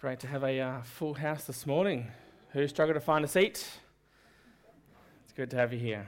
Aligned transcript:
Great 0.00 0.20
to 0.20 0.28
have 0.28 0.44
a 0.44 0.60
uh, 0.60 0.80
full 0.82 1.14
house 1.14 1.42
this 1.42 1.66
morning. 1.66 2.06
Who 2.50 2.68
struggled 2.68 2.94
to 2.94 3.00
find 3.00 3.24
a 3.24 3.28
seat? 3.28 3.68
It's 5.24 5.32
good 5.34 5.50
to 5.50 5.56
have 5.56 5.72
you 5.72 5.80
here. 5.80 6.06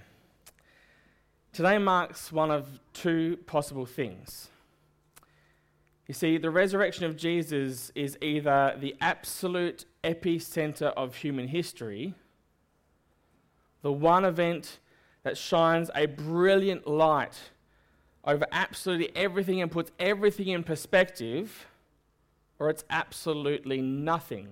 Today 1.53 1.77
marks 1.77 2.31
one 2.31 2.53
of 2.53 2.79
two 2.93 3.39
possible 3.47 3.87
things. 3.87 4.47
You 6.07 6.15
see, 6.15 6.39
the 6.39 6.51
resurrection 6.51 7.05
of 7.05 7.17
Jesus 7.17 7.91
is 7.97 8.17
either 8.23 8.77
the 8.79 8.95
absolute 9.01 9.87
epicenter 10.05 10.93
of 10.97 11.17
human 11.17 11.49
history, 11.49 12.15
the 13.83 13.91
one 13.91 14.25
event 14.25 14.79
that 15.25 15.37
shines 15.37 15.91
a 15.97 16.07
brilliant 16.07 16.87
light 16.87 17.41
over 18.25 18.47
absolutely 18.53 19.11
everything 19.17 19.61
and 19.61 19.69
puts 19.69 19.91
everything 19.99 20.47
in 20.47 20.63
perspective 20.63 21.67
or 22.61 22.69
it's 22.69 22.85
absolutely 22.91 23.81
nothing. 23.81 24.47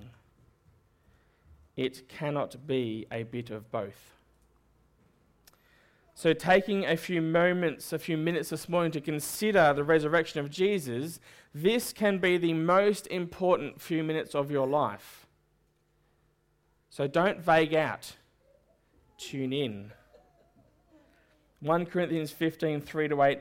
It 1.77 2.09
cannot 2.09 2.66
be 2.66 3.06
a 3.12 3.23
bit 3.23 3.51
of 3.51 3.70
both. 3.70 4.15
So, 6.15 6.32
taking 6.32 6.84
a 6.84 6.96
few 6.96 7.23
moments, 7.23 7.92
a 7.92 7.98
few 7.98 8.16
minutes 8.16 8.48
this 8.48 8.68
morning 8.68 8.91
to 8.92 9.01
consider 9.01 9.73
the 9.73 9.84
resurrection 9.84 10.41
of 10.41 10.51
Jesus, 10.51 11.20
this 11.55 11.92
can 11.92 12.18
be 12.18 12.37
the 12.38 12.55
most 12.55 13.06
important 13.06 13.80
few 13.80 14.02
minutes 14.02 14.34
of 14.34 14.51
your 14.51 14.66
life. 14.66 15.27
So, 16.90 17.06
don't 17.06 17.40
vague 17.40 17.74
out, 17.74 18.16
tune 19.16 19.52
in. 19.52 19.93
1 21.60 21.87
Corinthians 21.87 22.30
15 22.32 22.80
3 22.80 23.09
to 23.09 23.23
8 23.23 23.40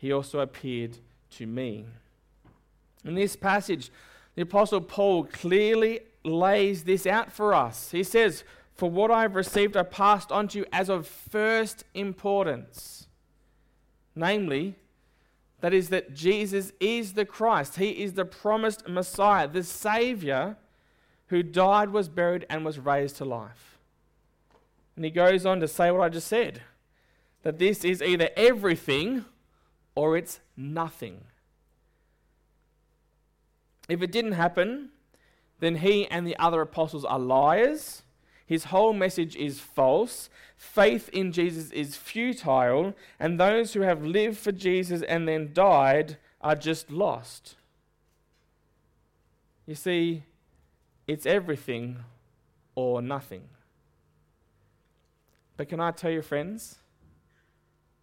he 0.00 0.12
also 0.12 0.40
appeared 0.40 0.96
to 1.32 1.46
me. 1.46 1.84
In 3.04 3.14
this 3.14 3.36
passage, 3.36 3.90
the 4.34 4.42
Apostle 4.42 4.80
Paul 4.80 5.24
clearly 5.24 6.00
lays 6.24 6.84
this 6.84 7.06
out 7.06 7.30
for 7.30 7.52
us. 7.52 7.90
He 7.90 8.02
says, 8.02 8.42
For 8.74 8.90
what 8.90 9.10
I 9.10 9.22
have 9.22 9.34
received, 9.34 9.76
I 9.76 9.82
passed 9.82 10.32
on 10.32 10.48
to 10.48 10.58
you 10.60 10.66
as 10.72 10.88
of 10.88 11.06
first 11.06 11.84
importance. 11.92 13.08
Namely, 14.16 14.74
that 15.60 15.74
is, 15.74 15.90
that 15.90 16.14
Jesus 16.14 16.72
is 16.80 17.12
the 17.12 17.26
Christ. 17.26 17.76
He 17.76 18.02
is 18.02 18.14
the 18.14 18.24
promised 18.24 18.88
Messiah, 18.88 19.46
the 19.46 19.62
Savior 19.62 20.56
who 21.26 21.42
died, 21.42 21.90
was 21.90 22.08
buried, 22.08 22.46
and 22.48 22.64
was 22.64 22.78
raised 22.78 23.16
to 23.18 23.24
life. 23.26 23.78
And 24.96 25.04
he 25.04 25.10
goes 25.10 25.44
on 25.44 25.60
to 25.60 25.68
say 25.68 25.90
what 25.90 26.00
I 26.00 26.08
just 26.08 26.26
said 26.26 26.62
that 27.42 27.58
this 27.58 27.84
is 27.84 28.02
either 28.02 28.30
everything 28.36 29.24
or 30.00 30.16
it's 30.16 30.40
nothing. 30.56 31.20
If 33.86 34.00
it 34.00 34.10
didn't 34.10 34.32
happen, 34.32 34.88
then 35.58 35.74
he 35.74 36.06
and 36.06 36.26
the 36.26 36.38
other 36.38 36.62
apostles 36.62 37.04
are 37.04 37.18
liars. 37.18 38.00
His 38.46 38.64
whole 38.64 38.94
message 38.94 39.36
is 39.36 39.60
false. 39.60 40.30
Faith 40.56 41.10
in 41.10 41.32
Jesus 41.32 41.70
is 41.72 41.96
futile. 41.96 42.94
And 43.18 43.38
those 43.38 43.74
who 43.74 43.82
have 43.82 44.02
lived 44.02 44.38
for 44.38 44.52
Jesus 44.52 45.02
and 45.02 45.28
then 45.28 45.50
died 45.52 46.16
are 46.40 46.56
just 46.56 46.90
lost. 46.90 47.56
You 49.66 49.74
see, 49.74 50.22
it's 51.06 51.26
everything 51.26 51.98
or 52.74 53.02
nothing. 53.02 53.42
But 55.58 55.68
can 55.68 55.78
I 55.78 55.90
tell 55.90 56.10
you, 56.10 56.22
friends, 56.22 56.78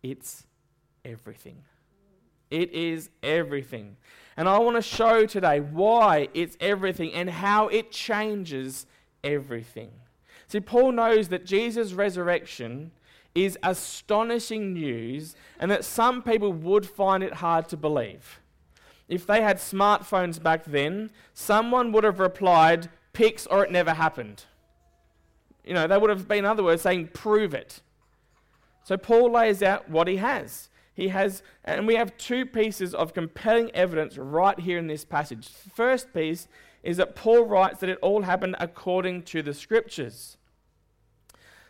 it's 0.04 0.44
everything. 1.04 1.64
It 2.50 2.72
is 2.72 3.10
everything. 3.22 3.98
And 4.36 4.48
I 4.48 4.60
want 4.60 4.76
to 4.76 4.82
show 4.82 5.26
today 5.26 5.60
why 5.60 6.30
it's 6.34 6.58
everything 6.60 7.14
and 7.14 7.30
how 7.30 7.68
it 7.68 7.92
changes 7.92 8.86
everything. 9.24 9.92
See, 10.48 10.60
Paul 10.60 10.94
knows 10.94 11.30
that 11.30 11.46
Jesus' 11.46 11.94
resurrection 11.94 12.92
is 13.36 13.58
astonishing 13.64 14.74
news 14.74 15.36
and 15.60 15.70
that 15.72 15.84
some 15.84 16.22
people 16.22 16.54
would 16.54 16.86
find 16.86 17.24
it 17.24 17.34
hard 17.34 17.68
to 17.70 17.78
believe. 17.78 18.40
If 19.08 19.26
they 19.26 19.42
had 19.42 19.58
smartphones 19.58 20.42
back 20.42 20.66
then, 20.66 21.12
someone 21.34 21.92
would 21.92 22.04
have 22.04 22.20
replied, 22.20 22.90
Pics 23.14 23.48
or 23.48 23.64
it 23.64 23.72
never 23.72 23.94
happened. 23.94 24.46
You 25.64 25.74
know, 25.74 25.88
they 25.88 25.98
would 25.98 26.10
have 26.10 26.28
been, 26.28 26.46
other 26.46 26.64
words, 26.64 26.84
saying, 26.84 27.10
Prove 27.14 27.54
it. 27.54 27.82
So 28.84 28.98
Paul 28.98 29.32
lays 29.32 29.62
out 29.64 29.90
what 29.90 30.08
he 30.08 30.18
has 30.18 30.70
he 30.98 31.10
has, 31.10 31.44
and 31.64 31.86
we 31.86 31.94
have 31.94 32.18
two 32.18 32.44
pieces 32.44 32.96
of 32.96 33.14
compelling 33.14 33.70
evidence 33.76 34.18
right 34.18 34.60
here 34.60 34.80
in 34.80 34.88
this 34.88 35.06
passage. 35.06 35.48
The 35.48 35.70
first 35.70 36.12
piece 36.12 36.48
is 36.82 36.98
that 36.98 37.16
Paul 37.16 37.46
writes 37.46 37.82
that 37.82 37.90
it 37.90 38.00
all 38.02 38.24
happened 38.24 38.56
according 38.60 39.22
to 39.24 39.44
the 39.44 39.54
scriptures. 39.54 40.38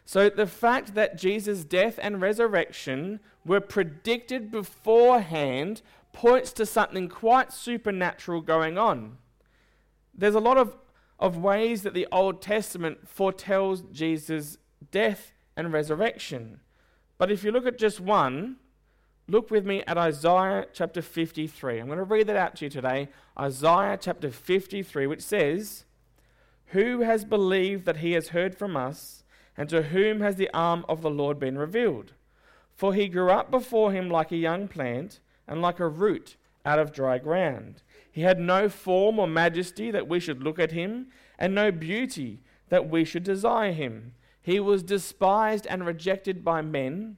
So 0.05 0.29
the 0.29 0.47
fact 0.47 0.95
that 0.95 1.17
Jesus' 1.17 1.65
death 1.65 1.99
and 2.01 2.21
resurrection 2.21 3.19
were 3.45 3.59
predicted 3.59 4.49
beforehand 4.49 5.81
points 6.13 6.53
to 6.53 6.65
something 6.65 7.09
quite 7.09 7.51
supernatural 7.51 8.39
going 8.39 8.77
on. 8.77 9.17
There's 10.13 10.35
a 10.35 10.39
lot 10.39 10.57
of, 10.57 10.77
of 11.19 11.35
ways 11.35 11.81
that 11.81 11.94
the 11.94 12.07
Old 12.13 12.41
Testament 12.41 13.09
foretells 13.09 13.83
Jesus' 13.91 14.57
death 14.89 15.33
and 15.57 15.73
resurrection. 15.73 16.61
But 17.17 17.29
if 17.29 17.44
you 17.44 17.51
look 17.51 17.65
at 17.65 17.77
just 17.77 17.99
one, 17.99 18.55
Look 19.29 19.51
with 19.51 19.65
me 19.65 19.83
at 19.85 19.97
Isaiah 19.97 20.67
chapter 20.71 21.01
53. 21.01 21.79
I'm 21.79 21.88
going 21.88 21.97
to 21.97 22.05
read 22.05 22.27
that 22.27 22.38
out 22.38 22.55
to 22.55 22.65
you 22.65 22.69
today. 22.69 23.09
Isaiah 23.38 23.97
chapter 23.99 24.31
53, 24.31 25.05
which 25.05 25.21
says, 25.21 25.83
Who 26.67 27.01
has 27.01 27.25
believed 27.25 27.83
that 27.83 27.97
he 27.97 28.13
has 28.13 28.29
heard 28.29 28.55
from 28.55 28.77
us, 28.77 29.25
and 29.57 29.67
to 29.67 29.81
whom 29.81 30.21
has 30.21 30.38
the 30.38 30.49
arm 30.53 30.85
of 30.88 31.01
the 31.01 31.09
Lord 31.09 31.39
been 31.39 31.57
revealed? 31.57 32.13
For 32.73 32.93
he 32.93 33.09
grew 33.09 33.29
up 33.29 33.51
before 33.51 33.91
him 33.91 34.09
like 34.09 34.31
a 34.31 34.38
young 34.38 34.69
plant, 34.69 35.19
and 35.45 35.61
like 35.61 35.81
a 35.81 35.89
root 35.89 36.38
out 36.65 36.79
of 36.79 36.94
dry 36.94 37.17
ground. 37.17 37.81
He 38.09 38.21
had 38.21 38.39
no 38.39 38.69
form 38.69 39.19
or 39.19 39.27
majesty 39.27 39.91
that 39.91 40.07
we 40.07 40.21
should 40.21 40.41
look 40.41 40.57
at 40.57 40.71
him, 40.71 41.07
and 41.38 41.53
no 41.53 41.69
beauty 41.69 42.44
that 42.69 42.89
we 42.89 43.03
should 43.03 43.23
desire 43.23 43.73
him. 43.73 44.13
He 44.41 44.61
was 44.61 44.83
despised 44.83 45.67
and 45.67 45.85
rejected 45.85 46.45
by 46.45 46.61
men 46.61 47.17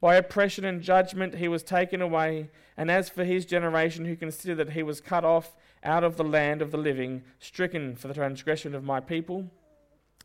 By 0.00 0.16
oppression 0.16 0.64
and 0.64 0.82
judgment 0.82 1.36
he 1.36 1.48
was 1.48 1.62
taken 1.62 2.02
away. 2.02 2.50
And 2.76 2.90
as 2.90 3.08
for 3.08 3.24
his 3.24 3.46
generation, 3.46 4.04
who 4.04 4.16
considered 4.16 4.56
that 4.56 4.74
he 4.74 4.82
was 4.82 5.00
cut 5.00 5.24
off 5.24 5.56
out 5.82 6.04
of 6.04 6.16
the 6.16 6.24
land 6.24 6.60
of 6.60 6.70
the 6.70 6.76
living, 6.76 7.22
stricken 7.38 7.96
for 7.96 8.08
the 8.08 8.14
transgression 8.14 8.74
of 8.74 8.84
my 8.84 9.00
people, 9.00 9.50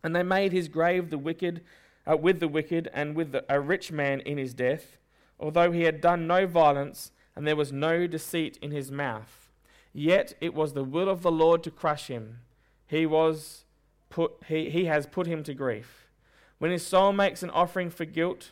and 0.03 0.15
they 0.15 0.23
made 0.23 0.51
his 0.51 0.67
grave 0.67 1.09
the 1.09 1.17
wicked 1.17 1.61
uh, 2.09 2.17
with 2.17 2.39
the 2.39 2.47
wicked 2.47 2.89
and 2.93 3.15
with 3.15 3.31
the, 3.31 3.45
a 3.47 3.59
rich 3.59 3.91
man 3.91 4.19
in 4.21 4.37
his 4.37 4.53
death, 4.53 4.97
although 5.39 5.71
he 5.71 5.83
had 5.83 6.01
done 6.01 6.27
no 6.27 6.47
violence 6.47 7.11
and 7.35 7.47
there 7.47 7.55
was 7.55 7.71
no 7.71 8.07
deceit 8.07 8.57
in 8.61 8.71
his 8.71 8.91
mouth. 8.91 9.49
Yet 9.93 10.33
it 10.41 10.53
was 10.53 10.73
the 10.73 10.83
will 10.83 11.09
of 11.09 11.21
the 11.21 11.31
Lord 11.31 11.63
to 11.63 11.71
crush 11.71 12.07
him. 12.07 12.39
He 12.87 13.05
was 13.05 13.65
put 14.09 14.33
he, 14.47 14.69
he 14.69 14.85
has 14.85 15.05
put 15.05 15.27
him 15.27 15.43
to 15.43 15.53
grief. 15.53 16.07
When 16.59 16.71
his 16.71 16.85
soul 16.85 17.13
makes 17.13 17.43
an 17.43 17.49
offering 17.49 17.89
for 17.89 18.05
guilt, 18.05 18.51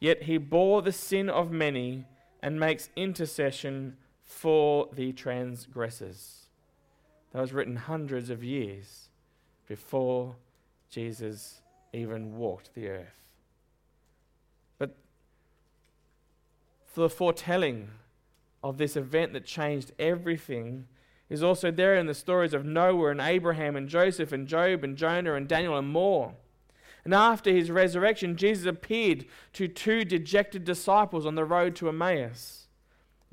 yet 0.00 0.24
he 0.24 0.38
bore 0.38 0.82
the 0.82 0.92
sin 0.92 1.30
of 1.30 1.52
many, 1.52 2.06
and 2.42 2.58
makes 2.58 2.88
intercession 2.96 3.96
for 4.24 4.88
the 4.92 5.12
transgressors. 5.12 6.46
That 7.32 7.40
was 7.40 7.52
written 7.52 7.76
hundreds 7.76 8.30
of 8.30 8.42
years 8.42 9.10
before 9.68 10.36
Jesus 10.88 11.60
even 11.92 12.36
walked 12.36 12.74
the 12.74 12.88
earth. 12.88 13.30
But 14.78 14.96
the 16.94 17.10
foretelling 17.10 17.90
of 18.64 18.78
this 18.78 18.96
event 18.96 19.32
that 19.34 19.44
changed 19.44 19.92
everything 19.98 20.86
is 21.28 21.42
also 21.42 21.70
there 21.70 21.96
in 21.96 22.06
the 22.06 22.14
stories 22.14 22.52
of 22.54 22.64
Noah 22.64 23.10
and 23.10 23.20
Abraham 23.20 23.76
and 23.76 23.88
Joseph 23.88 24.32
and 24.32 24.48
Job 24.48 24.82
and 24.82 24.96
Jonah 24.96 25.34
and 25.34 25.46
Daniel 25.46 25.76
and 25.76 25.88
more. 25.88 26.34
And 27.04 27.14
after 27.14 27.50
his 27.50 27.70
resurrection, 27.70 28.36
Jesus 28.36 28.66
appeared 28.66 29.24
to 29.54 29.68
two 29.68 30.04
dejected 30.04 30.64
disciples 30.64 31.24
on 31.24 31.34
the 31.34 31.44
road 31.44 31.74
to 31.76 31.88
Emmaus. 31.88 32.68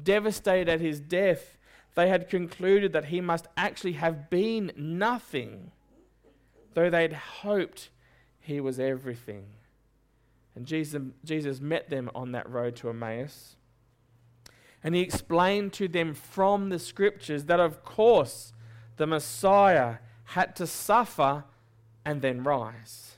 Devastated 0.01 0.69
at 0.69 0.81
his 0.81 0.99
death, 0.99 1.57
they 1.95 2.07
had 2.07 2.29
concluded 2.29 2.93
that 2.93 3.05
he 3.05 3.19
must 3.19 3.47
actually 3.57 3.93
have 3.93 4.29
been 4.29 4.71
nothing, 4.77 5.71
though 6.73 6.89
they'd 6.89 7.13
hoped 7.13 7.89
he 8.39 8.61
was 8.61 8.79
everything. 8.79 9.45
And 10.55 10.65
Jesus, 10.65 11.01
Jesus 11.25 11.59
met 11.59 11.89
them 11.89 12.09
on 12.15 12.31
that 12.31 12.49
road 12.49 12.75
to 12.77 12.89
Emmaus. 12.89 13.55
And 14.83 14.95
he 14.95 15.01
explained 15.01 15.73
to 15.73 15.87
them 15.87 16.13
from 16.13 16.69
the 16.69 16.79
scriptures 16.79 17.45
that, 17.45 17.59
of 17.59 17.83
course, 17.83 18.53
the 18.95 19.07
Messiah 19.07 19.97
had 20.23 20.55
to 20.55 20.67
suffer 20.67 21.43
and 22.05 22.21
then 22.21 22.43
rise. 22.43 23.16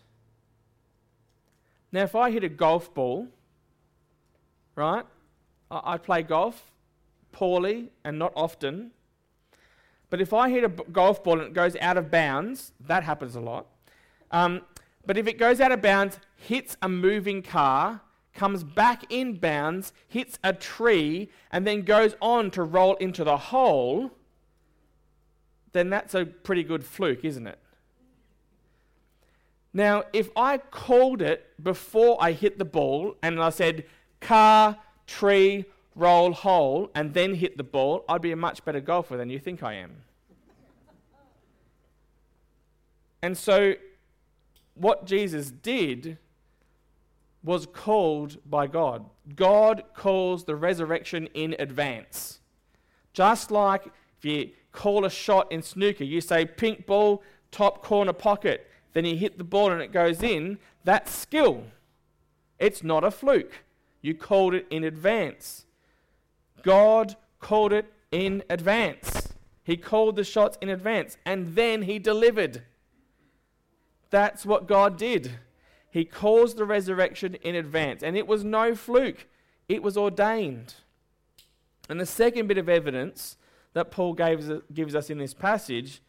Now, 1.91 2.03
if 2.03 2.15
I 2.15 2.31
hit 2.31 2.43
a 2.43 2.49
golf 2.49 2.93
ball, 2.93 3.27
right, 4.75 5.05
I, 5.71 5.93
I 5.93 5.97
play 5.97 6.23
golf 6.23 6.71
poorly 7.31 7.91
and 8.03 8.19
not 8.19 8.33
often. 8.35 8.91
But 10.09 10.21
if 10.21 10.33
I 10.33 10.49
hit 10.49 10.63
a 10.63 10.69
b- 10.69 10.83
golf 10.91 11.23
ball 11.23 11.39
and 11.39 11.47
it 11.47 11.53
goes 11.53 11.75
out 11.77 11.97
of 11.97 12.09
bounds, 12.09 12.73
that 12.87 13.03
happens 13.03 13.35
a 13.35 13.39
lot. 13.39 13.67
Um, 14.31 14.61
but 15.05 15.17
if 15.17 15.27
it 15.27 15.37
goes 15.37 15.59
out 15.61 15.71
of 15.71 15.81
bounds, 15.81 16.19
hits 16.35 16.77
a 16.81 16.89
moving 16.89 17.41
car, 17.41 18.01
comes 18.33 18.63
back 18.63 19.03
in 19.09 19.37
bounds, 19.37 19.93
hits 20.07 20.39
a 20.43 20.53
tree, 20.53 21.29
and 21.51 21.65
then 21.65 21.81
goes 21.81 22.15
on 22.21 22.51
to 22.51 22.63
roll 22.63 22.95
into 22.95 23.23
the 23.23 23.37
hole, 23.37 24.11
then 25.71 25.89
that's 25.89 26.13
a 26.15 26.25
pretty 26.25 26.63
good 26.63 26.85
fluke, 26.85 27.23
isn't 27.23 27.47
it? 27.47 27.59
Now, 29.73 30.03
if 30.13 30.29
I 30.35 30.57
called 30.57 31.21
it 31.21 31.45
before 31.61 32.17
I 32.19 32.31
hit 32.31 32.57
the 32.57 32.65
ball 32.65 33.15
and 33.21 33.41
I 33.41 33.49
said 33.49 33.85
car, 34.19 34.77
tree, 35.05 35.65
roll, 35.95 36.33
hole, 36.33 36.89
and 36.95 37.13
then 37.13 37.35
hit 37.35 37.57
the 37.57 37.63
ball, 37.63 38.03
I'd 38.09 38.21
be 38.21 38.31
a 38.31 38.35
much 38.35 38.65
better 38.65 38.79
golfer 38.79 39.17
than 39.17 39.29
you 39.29 39.39
think 39.39 39.61
I 39.61 39.73
am. 39.75 39.91
And 43.21 43.37
so 43.37 43.73
what 44.75 45.05
Jesus 45.05 45.51
did 45.51 46.17
was 47.43 47.65
called 47.65 48.37
by 48.49 48.67
God. 48.67 49.05
God 49.35 49.83
calls 49.93 50.45
the 50.45 50.55
resurrection 50.55 51.27
in 51.33 51.55
advance. 51.59 52.39
Just 53.13 53.51
like 53.51 53.85
if 54.17 54.25
you 54.25 54.51
call 54.71 55.05
a 55.05 55.09
shot 55.09 55.51
in 55.51 55.61
snooker, 55.61 56.03
you 56.03 56.21
say 56.21 56.45
pink 56.45 56.85
ball, 56.85 57.23
top 57.51 57.83
corner 57.83 58.13
pocket, 58.13 58.68
then 59.05 59.13
you 59.13 59.17
hit 59.17 59.37
the 59.37 59.43
ball 59.43 59.71
and 59.71 59.81
it 59.81 59.91
goes 59.91 60.21
in, 60.21 60.57
that's 60.83 61.11
skill. 61.11 61.63
It's 62.57 62.83
not 62.83 63.03
a 63.03 63.11
fluke. 63.11 63.63
You 64.01 64.13
called 64.13 64.53
it 64.53 64.67
in 64.69 64.83
advance. 64.83 65.65
God 66.63 67.15
called 67.39 67.73
it 67.73 67.91
in 68.11 68.43
advance. 68.49 69.29
He 69.63 69.77
called 69.77 70.15
the 70.15 70.23
shots 70.23 70.57
in 70.61 70.69
advance 70.69 71.17
and 71.25 71.55
then 71.55 71.83
he 71.83 71.99
delivered. 71.99 72.63
That's 74.09 74.45
what 74.45 74.67
God 74.67 74.97
did. 74.97 75.31
He 75.91 76.05
caused 76.05 76.57
the 76.57 76.65
resurrection 76.65 77.35
in 77.35 77.55
advance, 77.55 78.03
and 78.03 78.15
it 78.15 78.27
was 78.27 78.43
no 78.43 78.75
fluke, 78.75 79.27
it 79.67 79.81
was 79.81 79.97
ordained. 79.97 80.75
And 81.89 81.99
the 81.99 82.05
second 82.05 82.47
bit 82.47 82.59
of 82.59 82.69
evidence 82.69 83.37
that 83.73 83.89
Paul 83.89 84.13
gives, 84.13 84.51
gives 84.71 84.93
us 84.95 85.09
in 85.09 85.17
this 85.17 85.33
passage 85.33 86.01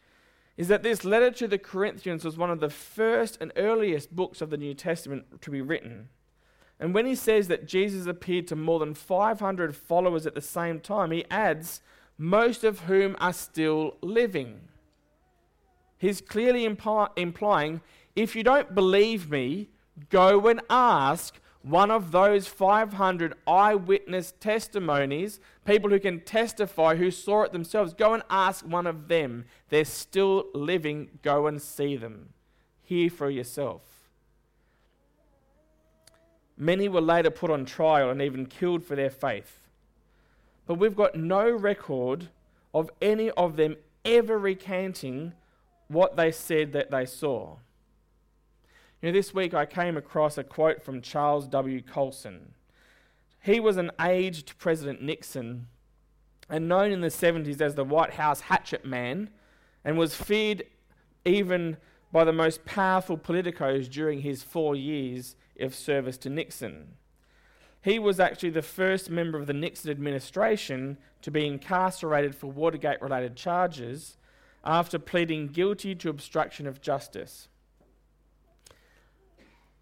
is 0.61 0.67
that 0.67 0.83
this 0.83 1.03
letter 1.03 1.31
to 1.31 1.47
the 1.47 1.57
Corinthians 1.57 2.23
was 2.23 2.37
one 2.37 2.51
of 2.51 2.59
the 2.59 2.69
first 2.69 3.35
and 3.41 3.51
earliest 3.55 4.15
books 4.15 4.41
of 4.41 4.51
the 4.51 4.57
New 4.57 4.75
Testament 4.75 5.41
to 5.41 5.49
be 5.49 5.59
written. 5.59 6.09
And 6.79 6.93
when 6.93 7.07
he 7.07 7.15
says 7.15 7.47
that 7.47 7.67
Jesus 7.67 8.05
appeared 8.05 8.45
to 8.49 8.55
more 8.55 8.77
than 8.77 8.93
500 8.93 9.75
followers 9.75 10.27
at 10.27 10.35
the 10.35 10.39
same 10.39 10.79
time, 10.79 11.09
he 11.09 11.25
adds, 11.31 11.81
most 12.15 12.63
of 12.63 12.81
whom 12.81 13.15
are 13.19 13.33
still 13.33 13.97
living. 14.03 14.59
He's 15.97 16.21
clearly 16.21 16.69
impl- 16.69 17.09
implying 17.17 17.81
if 18.15 18.35
you 18.35 18.43
don't 18.43 18.75
believe 18.75 19.31
me, 19.31 19.69
go 20.11 20.47
and 20.47 20.61
ask 20.69 21.39
one 21.63 21.91
of 21.91 22.11
those 22.11 22.47
500 22.47 23.33
eyewitness 23.45 24.33
testimonies, 24.39 25.39
people 25.65 25.89
who 25.91 25.99
can 25.99 26.21
testify, 26.21 26.95
who 26.95 27.11
saw 27.11 27.43
it 27.43 27.51
themselves. 27.51 27.93
Go 27.93 28.13
and 28.13 28.23
ask 28.29 28.65
one 28.65 28.87
of 28.87 29.07
them. 29.07 29.45
They're 29.69 29.85
still 29.85 30.45
living. 30.53 31.19
Go 31.21 31.47
and 31.47 31.61
see 31.61 31.95
them. 31.95 32.29
Hear 32.83 33.09
for 33.09 33.29
yourself. 33.29 33.83
Many 36.57 36.89
were 36.89 37.01
later 37.01 37.29
put 37.29 37.51
on 37.51 37.65
trial 37.65 38.09
and 38.09 38.21
even 38.21 38.45
killed 38.45 38.83
for 38.83 38.95
their 38.95 39.09
faith. 39.09 39.59
But 40.65 40.75
we've 40.75 40.95
got 40.95 41.15
no 41.15 41.49
record 41.49 42.29
of 42.73 42.89
any 43.01 43.29
of 43.31 43.55
them 43.55 43.77
ever 44.05 44.37
recanting 44.37 45.33
what 45.87 46.15
they 46.15 46.31
said 46.31 46.71
that 46.73 46.89
they 46.91 47.05
saw. 47.05 47.57
You 49.01 49.09
know, 49.09 49.13
this 49.13 49.33
week 49.33 49.55
I 49.55 49.65
came 49.65 49.97
across 49.97 50.37
a 50.37 50.43
quote 50.43 50.83
from 50.83 51.01
Charles 51.01 51.47
W. 51.47 51.81
Colson. 51.81 52.53
He 53.41 53.59
was 53.59 53.77
an 53.77 53.89
aide 53.99 54.35
to 54.35 54.55
President 54.55 55.01
Nixon 55.01 55.65
and 56.47 56.67
known 56.67 56.91
in 56.91 57.01
the 57.01 57.07
70s 57.07 57.61
as 57.61 57.73
the 57.73 57.83
White 57.83 58.13
House 58.13 58.41
hatchet 58.41 58.85
man 58.85 59.31
and 59.83 59.97
was 59.97 60.13
feared 60.13 60.63
even 61.25 61.77
by 62.11 62.23
the 62.23 62.31
most 62.31 62.63
powerful 62.63 63.17
politicos 63.17 63.89
during 63.89 64.21
his 64.21 64.43
four 64.43 64.75
years 64.75 65.35
of 65.59 65.73
service 65.73 66.17
to 66.19 66.29
Nixon. 66.29 66.93
He 67.81 67.97
was 67.97 68.19
actually 68.19 68.51
the 68.51 68.61
first 68.61 69.09
member 69.09 69.39
of 69.39 69.47
the 69.47 69.53
Nixon 69.53 69.89
administration 69.89 70.99
to 71.23 71.31
be 71.31 71.47
incarcerated 71.47 72.35
for 72.35 72.51
Watergate 72.51 73.01
related 73.01 73.35
charges 73.35 74.17
after 74.63 74.99
pleading 74.99 75.47
guilty 75.47 75.95
to 75.95 76.09
obstruction 76.09 76.67
of 76.67 76.81
justice. 76.81 77.47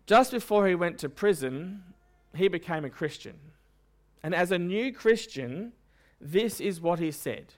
Just 0.10 0.32
before 0.32 0.68
he 0.68 0.74
went 0.74 0.98
to 0.98 1.08
prison, 1.08 1.84
he 2.36 2.48
became 2.48 2.84
a 2.84 2.90
Christian. 2.90 3.36
And 4.24 4.34
as 4.34 4.52
a 4.52 4.58
new 4.58 4.92
Christian, 4.92 5.74
this 6.20 6.60
is 6.60 6.82
what 6.82 6.98
he 6.98 7.12
said. 7.12 7.54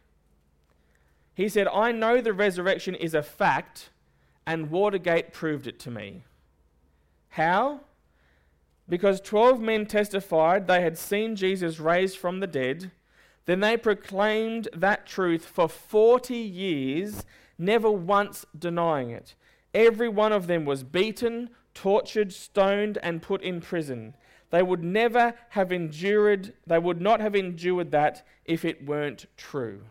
He 1.34 1.48
said, 1.48 1.70
I 1.70 1.94
know 1.94 2.20
the 2.20 2.34
resurrection 2.34 2.94
is 2.94 3.14
a 3.14 3.24
fact, 3.24 3.90
and 4.46 4.70
Watergate 4.70 5.32
proved 5.32 5.66
it 5.66 5.80
to 5.80 5.92
me. 5.92 6.26
How? 7.30 7.80
Because 8.90 9.22
12 9.22 9.62
men 9.62 9.86
testified 9.86 10.68
they 10.68 10.82
had 10.82 10.98
seen 10.98 11.38
Jesus 11.38 11.80
raised 11.80 12.18
from 12.18 12.42
the 12.42 12.48
dead 12.48 12.92
then 13.46 13.60
they 13.60 13.78
proclaimed 13.78 14.68
that 14.74 15.08
truth 15.08 15.46
for 15.46 15.68
40 15.68 16.36
years, 16.36 17.26
never 17.58 17.90
once 17.90 18.46
denying 18.58 19.10
it. 19.10 19.36
Every 19.74 20.10
one 20.10 20.32
of 20.32 20.48
them 20.48 20.66
was 20.66 20.84
beaten, 20.84 21.50
tortured, 21.74 22.34
stoned, 22.34 22.98
and 23.02 23.22
put 23.22 23.42
in 23.42 23.62
prison. 23.62 24.16
They 24.50 24.62
would 24.62 24.84
never 24.84 25.34
have 25.50 25.72
endured, 25.72 26.54
they 26.68 26.80
would 26.80 27.02
not 27.02 27.22
have 27.22 27.36
endured 27.36 27.92
that 27.92 28.26
if 28.46 28.66
it 28.66 28.86
weren't 28.86 29.26
true. 29.38 29.82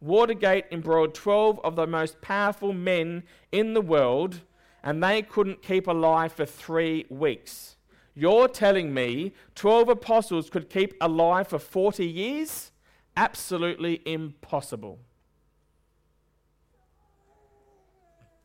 Watergate 0.00 0.66
embroiled 0.70 1.14
12 1.14 1.60
of 1.64 1.76
the 1.76 1.86
most 1.86 2.20
powerful 2.20 2.72
men 2.72 3.24
in 3.52 3.74
the 3.74 3.80
world, 3.80 4.40
and 4.82 5.02
they 5.02 5.22
couldn't 5.22 5.62
keep 5.62 5.86
alive 5.86 6.32
for 6.32 6.46
three 6.46 7.04
weeks. 7.10 7.76
You're 8.14 8.48
telling 8.48 8.94
me 8.94 9.32
12 9.54 9.90
apostles 9.90 10.50
could 10.50 10.70
keep 10.70 10.94
alive 11.00 11.48
for 11.48 11.58
40 11.58 12.06
years? 12.06 12.72
Absolutely 13.16 14.00
impossible. 14.06 14.98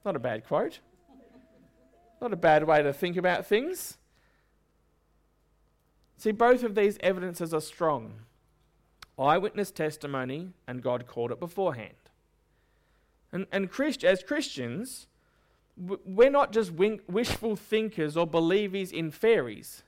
Not 0.04 0.16
a 0.16 0.20
bad 0.20 0.46
quote. 0.46 0.80
Not 2.24 2.32
a 2.32 2.38
bad 2.38 2.64
way 2.64 2.82
to 2.82 2.94
think 2.94 3.18
about 3.18 3.46
things. 3.46 3.98
See, 6.16 6.32
both 6.32 6.64
of 6.64 6.74
these 6.74 6.98
evidences 7.02 7.54
are 7.54 7.60
strong 7.60 8.14
eyewitness 9.20 9.72
testimony, 9.72 10.52
and 10.66 10.82
God 10.82 11.06
called 11.06 11.32
it 11.32 11.40
beforehand. 11.42 12.10
And, 13.34 13.46
and 13.52 13.70
Christ, 13.70 14.06
as 14.06 14.24
Christians, 14.24 15.08
we're 15.76 16.30
not 16.30 16.54
just 16.54 16.72
wishful 16.72 17.58
thinkers 17.58 18.16
or 18.16 18.26
believers 18.26 18.94
in 18.94 19.12
fairies. 19.12 19.84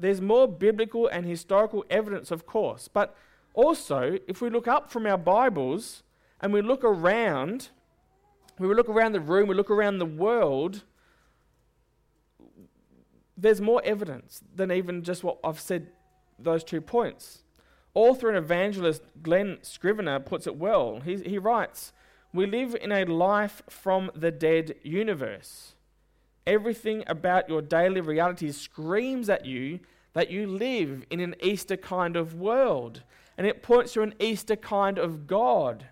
There's 0.00 0.20
more 0.20 0.48
biblical 0.48 1.06
and 1.06 1.24
historical 1.24 1.84
evidence, 1.88 2.32
of 2.32 2.46
course, 2.46 2.88
but 2.88 3.16
also, 3.54 4.18
if 4.26 4.40
we 4.40 4.50
look 4.50 4.66
up 4.66 4.90
from 4.90 5.06
our 5.06 5.18
Bibles 5.18 6.02
and 6.40 6.52
we 6.52 6.62
look 6.62 6.82
around, 6.82 7.68
we 8.58 8.66
look 8.74 8.88
around 8.88 9.12
the 9.12 9.20
room, 9.20 9.48
we 9.48 9.54
look 9.54 9.70
around 9.70 9.98
the 9.98 10.04
world, 10.04 10.82
there's 13.42 13.60
more 13.60 13.82
evidence 13.84 14.40
than 14.54 14.70
even 14.70 15.02
just 15.02 15.24
what 15.24 15.38
I've 15.44 15.60
said, 15.60 15.88
those 16.38 16.62
two 16.64 16.80
points. 16.80 17.42
Author 17.94 18.28
and 18.28 18.38
evangelist 18.38 19.02
Glen 19.22 19.58
Scrivener 19.62 20.20
puts 20.20 20.46
it 20.46 20.56
well. 20.56 21.00
He, 21.00 21.16
he 21.16 21.38
writes, 21.38 21.92
We 22.32 22.46
live 22.46 22.74
in 22.80 22.92
a 22.92 23.04
life 23.04 23.62
from 23.68 24.10
the 24.14 24.30
dead 24.30 24.76
universe. 24.82 25.74
Everything 26.46 27.04
about 27.06 27.48
your 27.48 27.60
daily 27.60 28.00
reality 28.00 28.50
screams 28.52 29.28
at 29.28 29.44
you 29.44 29.80
that 30.14 30.30
you 30.30 30.46
live 30.46 31.04
in 31.10 31.20
an 31.20 31.34
Easter 31.42 31.76
kind 31.76 32.16
of 32.16 32.34
world, 32.34 33.02
and 33.36 33.46
it 33.46 33.62
points 33.62 33.94
to 33.94 34.02
an 34.02 34.14
Easter 34.20 34.56
kind 34.56 34.98
of 34.98 35.26
God. 35.26 35.86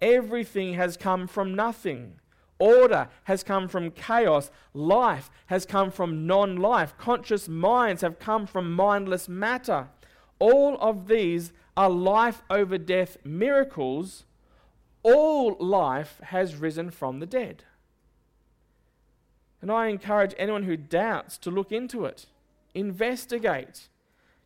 Everything 0.00 0.74
has 0.74 0.96
come 0.96 1.26
from 1.26 1.54
nothing. 1.54 2.14
Order 2.58 3.08
has 3.24 3.42
come 3.42 3.68
from 3.68 3.90
chaos. 3.90 4.50
Life 4.72 5.30
has 5.46 5.66
come 5.66 5.90
from 5.90 6.26
non 6.26 6.56
life. 6.56 6.96
Conscious 6.96 7.48
minds 7.48 8.02
have 8.02 8.18
come 8.18 8.46
from 8.46 8.72
mindless 8.72 9.28
matter. 9.28 9.88
All 10.38 10.76
of 10.80 11.08
these 11.08 11.52
are 11.76 11.90
life 11.90 12.42
over 12.48 12.78
death 12.78 13.18
miracles. 13.24 14.24
All 15.02 15.56
life 15.60 16.18
has 16.24 16.56
risen 16.56 16.90
from 16.90 17.20
the 17.20 17.26
dead. 17.26 17.64
And 19.60 19.70
I 19.70 19.88
encourage 19.88 20.34
anyone 20.38 20.64
who 20.64 20.76
doubts 20.76 21.38
to 21.38 21.50
look 21.50 21.72
into 21.72 22.04
it, 22.04 22.26
investigate. 22.74 23.88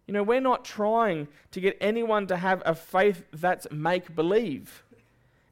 You 0.06 0.14
know, 0.14 0.22
we're 0.22 0.40
not 0.40 0.64
trying 0.64 1.28
to 1.52 1.60
get 1.60 1.76
anyone 1.80 2.26
to 2.28 2.36
have 2.36 2.62
a 2.66 2.74
faith 2.74 3.24
that's 3.32 3.66
make 3.70 4.14
believe. 4.14 4.82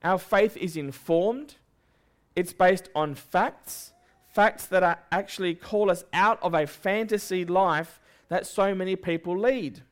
Our 0.03 0.19
faith 0.19 0.57
is 0.57 0.77
informed, 0.77 1.57
it's 2.39 2.53
based 2.53 2.89
on 2.95 3.17
facts, 3.17 3.93
facts 4.29 4.67
that 4.67 4.85
are 4.85 5.01
actually 5.11 5.57
call 5.57 5.91
us 5.91 6.05
out 6.13 6.41
of 6.41 6.55
a 6.55 6.69
fantasy 6.69 7.45
life 7.45 7.99
that 8.29 8.47
so 8.47 8.77
many 8.77 8.95
people 8.95 9.37
lead. 9.37 9.83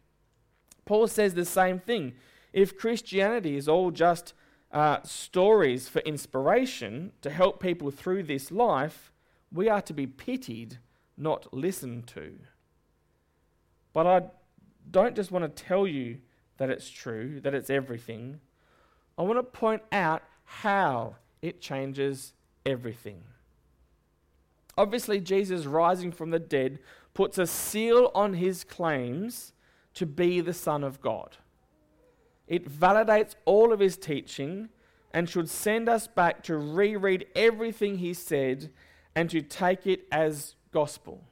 Paul 0.85 1.09
says 1.09 1.35
the 1.35 1.45
same 1.45 1.81
thing. 1.81 2.13
If 2.53 2.79
Christianity 2.79 3.57
is 3.57 3.67
all 3.69 3.91
just 3.91 4.33
uh, 4.71 4.99
stories 5.03 5.89
for 5.89 5.99
inspiration 6.03 7.11
to 7.23 7.31
help 7.31 7.61
people 7.61 7.91
through 7.91 8.23
this 8.23 8.53
life, 8.53 9.11
we 9.53 9.69
are 9.69 9.83
to 9.83 9.93
be 9.93 10.07
pitied, 10.07 10.79
not 11.17 11.53
listened 11.53 12.07
to. 12.15 12.39
But 13.93 14.07
I 14.07 14.23
don't 14.89 15.17
just 15.17 15.33
want 15.33 15.45
to 15.45 15.65
tell 15.65 15.85
you 15.85 16.19
that 16.59 16.71
it's 16.71 16.89
true, 16.89 17.41
that 17.41 17.55
it's 17.55 17.71
everything. 17.71 18.39
I 19.19 19.23
want 19.23 19.39
to 19.41 19.43
point 19.43 19.83
out 19.91 20.23
how 20.45 21.17
it 21.43 21.61
changes 21.61 22.35
everything. 22.67 23.23
Obviously, 24.77 25.21
Jesus 25.21 25.65
rising 25.65 26.13
from 26.13 26.31
the 26.31 26.39
dead 26.39 26.79
puts 27.15 27.39
a 27.39 27.47
seal 27.47 28.11
on 28.15 28.35
his 28.35 28.63
claims 28.65 29.55
to 29.95 30.05
be 30.05 30.41
the 30.41 30.53
Son 30.53 30.85
of 30.85 31.01
God. 31.01 31.39
It 32.47 32.69
validates 32.71 33.35
all 33.47 33.73
of 33.73 33.81
his 33.81 33.97
teaching 33.97 34.69
and 35.15 35.29
should 35.29 35.49
send 35.49 35.89
us 35.89 36.07
back 36.07 36.43
to 36.43 36.59
reread 36.59 37.27
everything 37.35 37.99
he 37.99 38.13
said 38.13 38.71
and 39.15 39.31
to 39.31 39.41
take 39.41 39.87
it 39.87 40.07
as 40.13 40.55
gospel. 40.73 41.25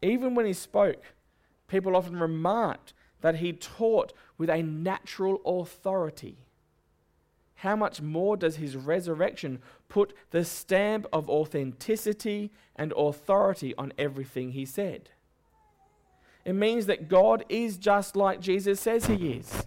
Even 0.00 0.34
when 0.34 0.46
he 0.46 0.54
spoke, 0.54 1.02
people 1.68 1.94
often 1.94 2.18
remarked 2.18 2.94
that 3.20 3.36
he 3.36 3.52
taught 3.52 4.14
with 4.38 4.48
a 4.48 4.62
natural 4.62 5.42
authority. 5.44 6.45
How 7.56 7.74
much 7.74 8.02
more 8.02 8.36
does 8.36 8.56
his 8.56 8.76
resurrection 8.76 9.60
put 9.88 10.14
the 10.30 10.44
stamp 10.44 11.06
of 11.12 11.30
authenticity 11.30 12.52
and 12.76 12.92
authority 12.96 13.74
on 13.76 13.92
everything 13.98 14.52
he 14.52 14.66
said? 14.66 15.10
It 16.44 16.54
means 16.54 16.86
that 16.86 17.08
God 17.08 17.44
is 17.48 17.78
just 17.78 18.14
like 18.14 18.40
Jesus 18.40 18.78
says 18.78 19.06
he 19.06 19.32
is. 19.32 19.66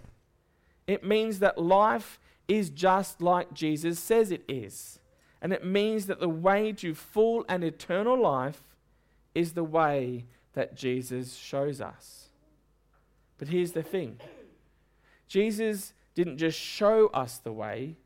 It 0.86 1.04
means 1.04 1.40
that 1.40 1.58
life 1.58 2.18
is 2.48 2.70
just 2.70 3.20
like 3.20 3.52
Jesus 3.52 3.98
says 3.98 4.30
it 4.30 4.42
is. 4.48 4.98
And 5.42 5.52
it 5.52 5.64
means 5.64 6.06
that 6.06 6.20
the 6.20 6.28
way 6.28 6.72
to 6.74 6.94
full 6.94 7.44
and 7.48 7.64
eternal 7.64 8.20
life 8.20 8.62
is 9.34 9.52
the 9.52 9.64
way 9.64 10.26
that 10.54 10.76
Jesus 10.76 11.34
shows 11.34 11.80
us. 11.80 12.28
But 13.38 13.48
here's 13.48 13.72
the 13.72 13.82
thing 13.82 14.18
Jesus 15.28 15.92
didn't 16.14 16.38
just 16.38 16.58
show 16.58 17.08
us 17.08 17.38
the 17.38 17.52
way, 17.52 17.96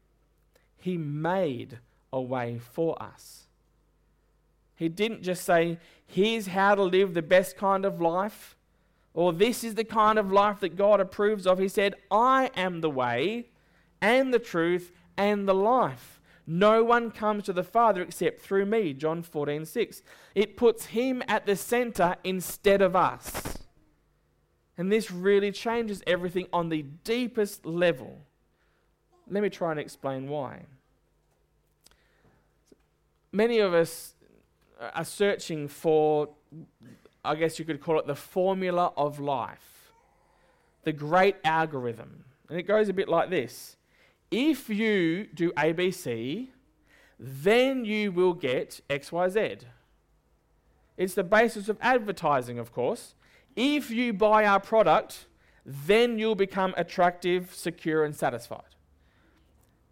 He 0.77 0.97
made 0.97 1.79
a 2.13 2.21
way 2.21 2.59
for 2.59 3.01
us. 3.03 3.47
He 4.77 4.89
didn't 4.89 5.23
just 5.23 5.45
say, 5.45 5.79
Here's 6.07 6.49
how 6.49 6.75
to 6.75 6.83
live 6.83 7.15
the 7.15 7.23
best 7.23 7.57
kind 7.57 7.85
of 7.85 8.01
life 8.01 8.57
or 9.15 9.33
this 9.33 9.63
is 9.63 9.77
the 9.77 9.85
kind 9.85 10.19
of 10.19 10.33
life 10.33 10.61
that 10.61 10.77
God 10.77 11.01
approves 11.01 11.47
of. 11.47 11.61
He 11.61 11.69
said, 11.69 11.95
I 12.11 12.51
am 12.57 12.81
the 12.81 12.91
way 12.91 13.47
and 14.03 14.35
the 14.35 14.41
truth 14.41 14.91
and 15.17 15.49
the 15.49 15.55
life. 15.55 16.21
No 16.47 16.85
one 16.85 17.13
comes 17.13 17.45
to 17.45 17.53
the 17.53 17.63
Father 17.63 18.03
except 18.03 18.41
through 18.41 18.67
me. 18.67 18.93
John 18.93 19.23
14, 19.23 19.65
6. 19.65 20.03
It 20.35 20.57
puts 20.57 20.87
him 20.87 21.23
at 21.29 21.47
the 21.47 21.57
center 21.57 22.17
instead 22.25 22.83
of 22.83 22.95
us. 22.97 23.54
And 24.77 24.91
this 24.91 25.11
really 25.11 25.53
changes 25.53 26.03
everything 26.07 26.47
on 26.53 26.69
the 26.69 26.83
deepest 26.83 27.65
level. 27.65 28.21
Let 29.31 29.43
me 29.43 29.49
try 29.49 29.71
and 29.71 29.81
explain 29.81 30.29
why. 30.29 30.65
Many 33.33 33.59
of 33.59 33.73
us 33.73 34.15
are 34.81 35.05
searching 35.05 35.69
for 35.69 36.29
I 37.25 37.35
guess 37.35 37.59
you 37.59 37.65
could 37.65 37.81
call 37.81 37.99
it 37.99 38.07
the 38.07 38.15
formula 38.15 38.93
of 38.97 39.19
life, 39.19 39.93
the 40.83 40.93
great 40.93 41.37
algorithm. 41.43 42.25
And 42.51 42.59
it 42.59 42.65
goes 42.65 42.89
a 42.89 42.93
bit 42.93 43.09
like 43.09 43.31
this 43.31 43.77
If 44.31 44.69
you 44.69 45.29
do 45.33 45.51
ABC, 45.53 46.49
then 47.19 47.85
you 47.85 48.13
will 48.13 48.35
get 48.35 48.81
XYZ. 48.91 49.63
It's 50.97 51.15
the 51.15 51.25
basis 51.25 51.69
of 51.69 51.79
advertising, 51.81 52.59
of 52.59 52.73
course. 52.73 53.15
If 53.57 53.91
you 53.91 54.13
buy 54.13 54.45
our 54.45 54.61
product, 54.61 55.27
then 55.65 56.19
you'll 56.19 56.35
become 56.35 56.75
attractive, 56.77 57.55
secure, 57.55 58.05
and 58.05 58.15
satisfied. 58.15 58.63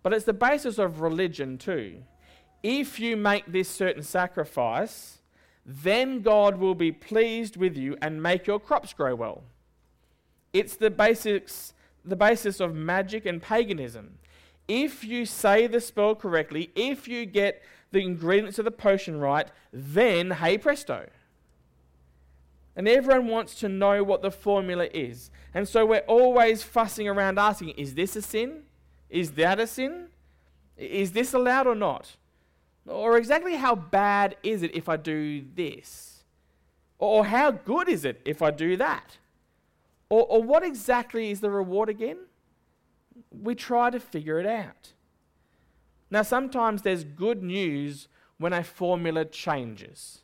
But 0.02 0.12
it's 0.12 0.24
the 0.24 0.32
basis 0.32 0.78
of 0.78 1.00
religion 1.00 1.58
too. 1.58 2.02
If 2.62 3.00
you 3.00 3.16
make 3.16 3.46
this 3.46 3.68
certain 3.68 4.02
sacrifice, 4.02 5.18
then 5.64 6.22
God 6.22 6.58
will 6.58 6.74
be 6.74 6.92
pleased 6.92 7.56
with 7.56 7.76
you 7.76 7.96
and 8.02 8.22
make 8.22 8.46
your 8.46 8.58
crops 8.58 8.92
grow 8.92 9.14
well. 9.14 9.44
It's 10.52 10.76
the 10.76 10.90
basics, 10.90 11.72
the 12.04 12.16
basis 12.16 12.60
of 12.60 12.74
magic 12.74 13.26
and 13.26 13.40
paganism. 13.40 14.18
If 14.68 15.04
you 15.04 15.24
say 15.24 15.66
the 15.66 15.80
spell 15.80 16.14
correctly, 16.14 16.70
if 16.74 17.08
you 17.08 17.26
get 17.26 17.62
the 17.90 18.00
ingredients 18.00 18.58
of 18.58 18.64
the 18.64 18.70
potion 18.70 19.18
right, 19.18 19.48
then 19.72 20.30
hey 20.32 20.58
presto. 20.58 21.08
And 22.74 22.88
everyone 22.88 23.28
wants 23.28 23.54
to 23.56 23.68
know 23.68 24.02
what 24.02 24.22
the 24.22 24.30
formula 24.30 24.88
is. 24.94 25.30
And 25.52 25.68
so 25.68 25.84
we're 25.84 25.98
always 26.00 26.62
fussing 26.62 27.06
around 27.06 27.38
asking, 27.38 27.70
is 27.70 27.94
this 27.94 28.16
a 28.16 28.22
sin? 28.22 28.62
Is 29.10 29.32
that 29.32 29.60
a 29.60 29.66
sin? 29.66 30.08
Is 30.76 31.12
this 31.12 31.34
allowed 31.34 31.66
or 31.66 31.74
not? 31.74 32.16
Or 32.86 33.16
exactly 33.16 33.56
how 33.56 33.74
bad 33.74 34.36
is 34.42 34.62
it 34.62 34.74
if 34.74 34.88
I 34.88 34.96
do 34.96 35.44
this? 35.54 36.24
Or 36.98 37.26
how 37.26 37.50
good 37.50 37.88
is 37.88 38.04
it 38.04 38.22
if 38.24 38.40
I 38.40 38.50
do 38.50 38.76
that? 38.76 39.18
Or, 40.08 40.24
or 40.26 40.42
what 40.42 40.64
exactly 40.64 41.30
is 41.30 41.40
the 41.40 41.50
reward 41.50 41.88
again? 41.88 42.18
We 43.30 43.54
try 43.54 43.90
to 43.90 44.00
figure 44.00 44.38
it 44.38 44.46
out. 44.46 44.92
Now, 46.10 46.22
sometimes 46.22 46.82
there's 46.82 47.04
good 47.04 47.42
news 47.42 48.08
when 48.38 48.52
a 48.52 48.62
formula 48.62 49.24
changes. 49.24 50.20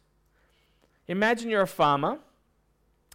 Imagine 1.07 1.51
you're 1.51 1.63
a 1.63 1.67
farmer, 1.67 2.19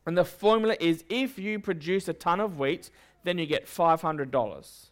and 0.06 0.18
the 0.18 0.26
formula 0.26 0.76
is 0.80 1.04
if 1.10 1.40
you 1.40 1.60
produce 1.60 2.08
a 2.08 2.14
ton 2.14 2.40
of 2.40 2.60
wheat, 2.60 2.90
then 3.24 3.38
you 3.38 3.46
get 3.46 3.66
$500. 3.68 4.90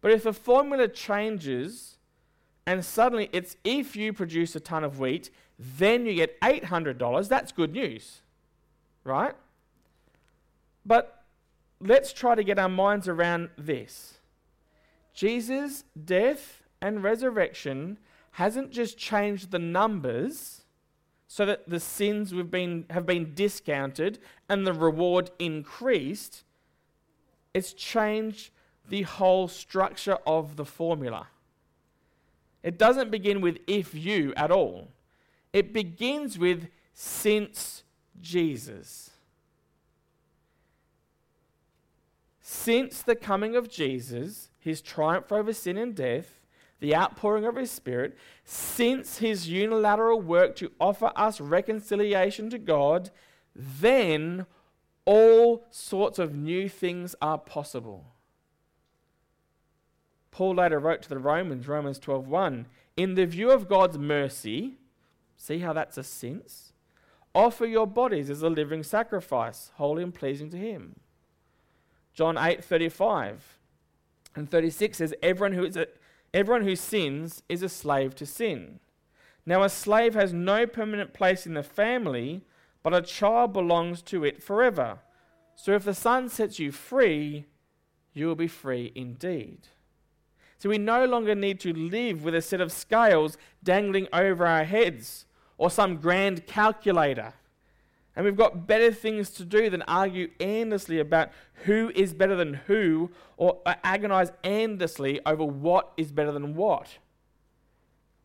But 0.00 0.10
if 0.10 0.22
the 0.22 0.32
formula 0.32 0.88
changes, 0.88 1.96
and 2.66 2.84
suddenly 2.84 3.30
it's 3.32 3.56
if 3.64 3.96
you 3.96 4.12
produce 4.12 4.54
a 4.54 4.60
ton 4.60 4.84
of 4.84 4.98
wheat, 4.98 5.30
then 5.58 6.04
you 6.04 6.14
get 6.14 6.38
$800, 6.40 7.28
that's 7.28 7.52
good 7.52 7.72
news, 7.72 8.20
right? 9.04 9.34
But 10.84 11.24
let's 11.80 12.12
try 12.12 12.34
to 12.34 12.44
get 12.44 12.58
our 12.58 12.68
minds 12.68 13.08
around 13.08 13.50
this. 13.56 14.18
Jesus' 15.14 15.84
death 16.04 16.62
and 16.82 17.02
resurrection 17.02 17.98
hasn't 18.32 18.70
just 18.70 18.98
changed 18.98 19.50
the 19.50 19.58
numbers 19.58 20.65
so 21.28 21.44
that 21.46 21.68
the 21.68 21.80
sins 21.80 22.34
we've 22.34 22.50
been, 22.50 22.86
have 22.90 23.06
been 23.06 23.34
discounted 23.34 24.18
and 24.48 24.66
the 24.66 24.72
reward 24.72 25.30
increased, 25.38 26.44
it's 27.52 27.72
changed 27.72 28.50
the 28.88 29.02
whole 29.02 29.48
structure 29.48 30.18
of 30.26 30.56
the 30.56 30.64
formula. 30.64 31.28
It 32.62 32.78
doesn't 32.78 33.10
begin 33.10 33.40
with 33.40 33.58
if 33.66 33.94
you 33.94 34.32
at 34.36 34.50
all. 34.50 34.88
It 35.52 35.72
begins 35.72 36.38
with 36.38 36.68
since 36.92 37.82
Jesus. 38.20 39.10
Since 42.40 43.02
the 43.02 43.16
coming 43.16 43.56
of 43.56 43.68
Jesus, 43.68 44.50
his 44.58 44.80
triumph 44.80 45.32
over 45.32 45.52
sin 45.52 45.76
and 45.76 45.94
death, 45.94 46.40
the 46.80 46.94
outpouring 46.94 47.44
of 47.44 47.56
his 47.56 47.70
Spirit, 47.70 48.16
since 48.44 49.18
his 49.18 49.48
unilateral 49.48 50.20
work 50.20 50.56
to 50.56 50.72
offer 50.80 51.12
us 51.16 51.40
reconciliation 51.40 52.50
to 52.50 52.58
God, 52.58 53.10
then 53.54 54.46
all 55.04 55.64
sorts 55.70 56.18
of 56.18 56.34
new 56.34 56.68
things 56.68 57.14
are 57.22 57.38
possible. 57.38 58.12
Paul 60.30 60.56
later 60.56 60.78
wrote 60.78 61.00
to 61.02 61.08
the 61.08 61.18
Romans, 61.18 61.66
Romans 61.66 61.98
12:1, 61.98 62.66
in 62.96 63.14
the 63.14 63.24
view 63.24 63.50
of 63.50 63.68
God's 63.68 63.96
mercy, 63.96 64.78
see 65.36 65.60
how 65.60 65.72
that's 65.72 65.96
a 65.96 66.04
sense? 66.04 66.74
Offer 67.34 67.66
your 67.66 67.86
bodies 67.86 68.28
as 68.28 68.42
a 68.42 68.50
living 68.50 68.82
sacrifice, 68.82 69.70
holy 69.76 70.02
and 70.02 70.14
pleasing 70.14 70.50
to 70.50 70.58
him. 70.58 71.00
John 72.12 72.36
8:35 72.36 73.58
and 74.34 74.50
36 74.50 74.98
says 74.98 75.14
everyone 75.22 75.52
who 75.52 75.64
is 75.64 75.76
a, 75.76 75.86
everyone 76.36 76.64
who 76.64 76.76
sins 76.76 77.42
is 77.48 77.62
a 77.62 77.68
slave 77.68 78.14
to 78.14 78.26
sin. 78.26 78.78
Now 79.46 79.62
a 79.62 79.70
slave 79.70 80.12
has 80.12 80.34
no 80.34 80.66
permanent 80.66 81.14
place 81.14 81.46
in 81.46 81.54
the 81.54 81.62
family, 81.62 82.42
but 82.82 82.92
a 82.92 83.00
child 83.00 83.54
belongs 83.54 84.02
to 84.02 84.22
it 84.22 84.42
forever. 84.42 84.98
So 85.54 85.72
if 85.72 85.84
the 85.84 85.94
Son 85.94 86.28
sets 86.28 86.58
you 86.58 86.72
free, 86.72 87.46
you 88.12 88.26
will 88.26 88.34
be 88.34 88.48
free 88.48 88.92
indeed. 88.94 89.68
So 90.58 90.68
we 90.68 90.76
no 90.76 91.06
longer 91.06 91.34
need 91.34 91.58
to 91.60 91.72
live 91.72 92.22
with 92.22 92.34
a 92.34 92.42
set 92.42 92.60
of 92.60 92.70
scales 92.70 93.38
dangling 93.64 94.06
over 94.12 94.46
our 94.46 94.64
heads 94.64 95.24
or 95.56 95.70
some 95.70 95.96
grand 95.96 96.46
calculator. 96.46 97.32
And 98.16 98.24
we've 98.24 98.36
got 98.36 98.66
better 98.66 98.90
things 98.90 99.30
to 99.32 99.44
do 99.44 99.68
than 99.68 99.82
argue 99.82 100.30
endlessly 100.40 100.98
about 100.98 101.30
who 101.64 101.92
is 101.94 102.14
better 102.14 102.34
than 102.34 102.54
who 102.66 103.10
or 103.36 103.60
uh, 103.66 103.74
agonize 103.84 104.32
endlessly 104.42 105.20
over 105.26 105.44
what 105.44 105.92
is 105.98 106.10
better 106.12 106.32
than 106.32 106.54
what. 106.54 106.96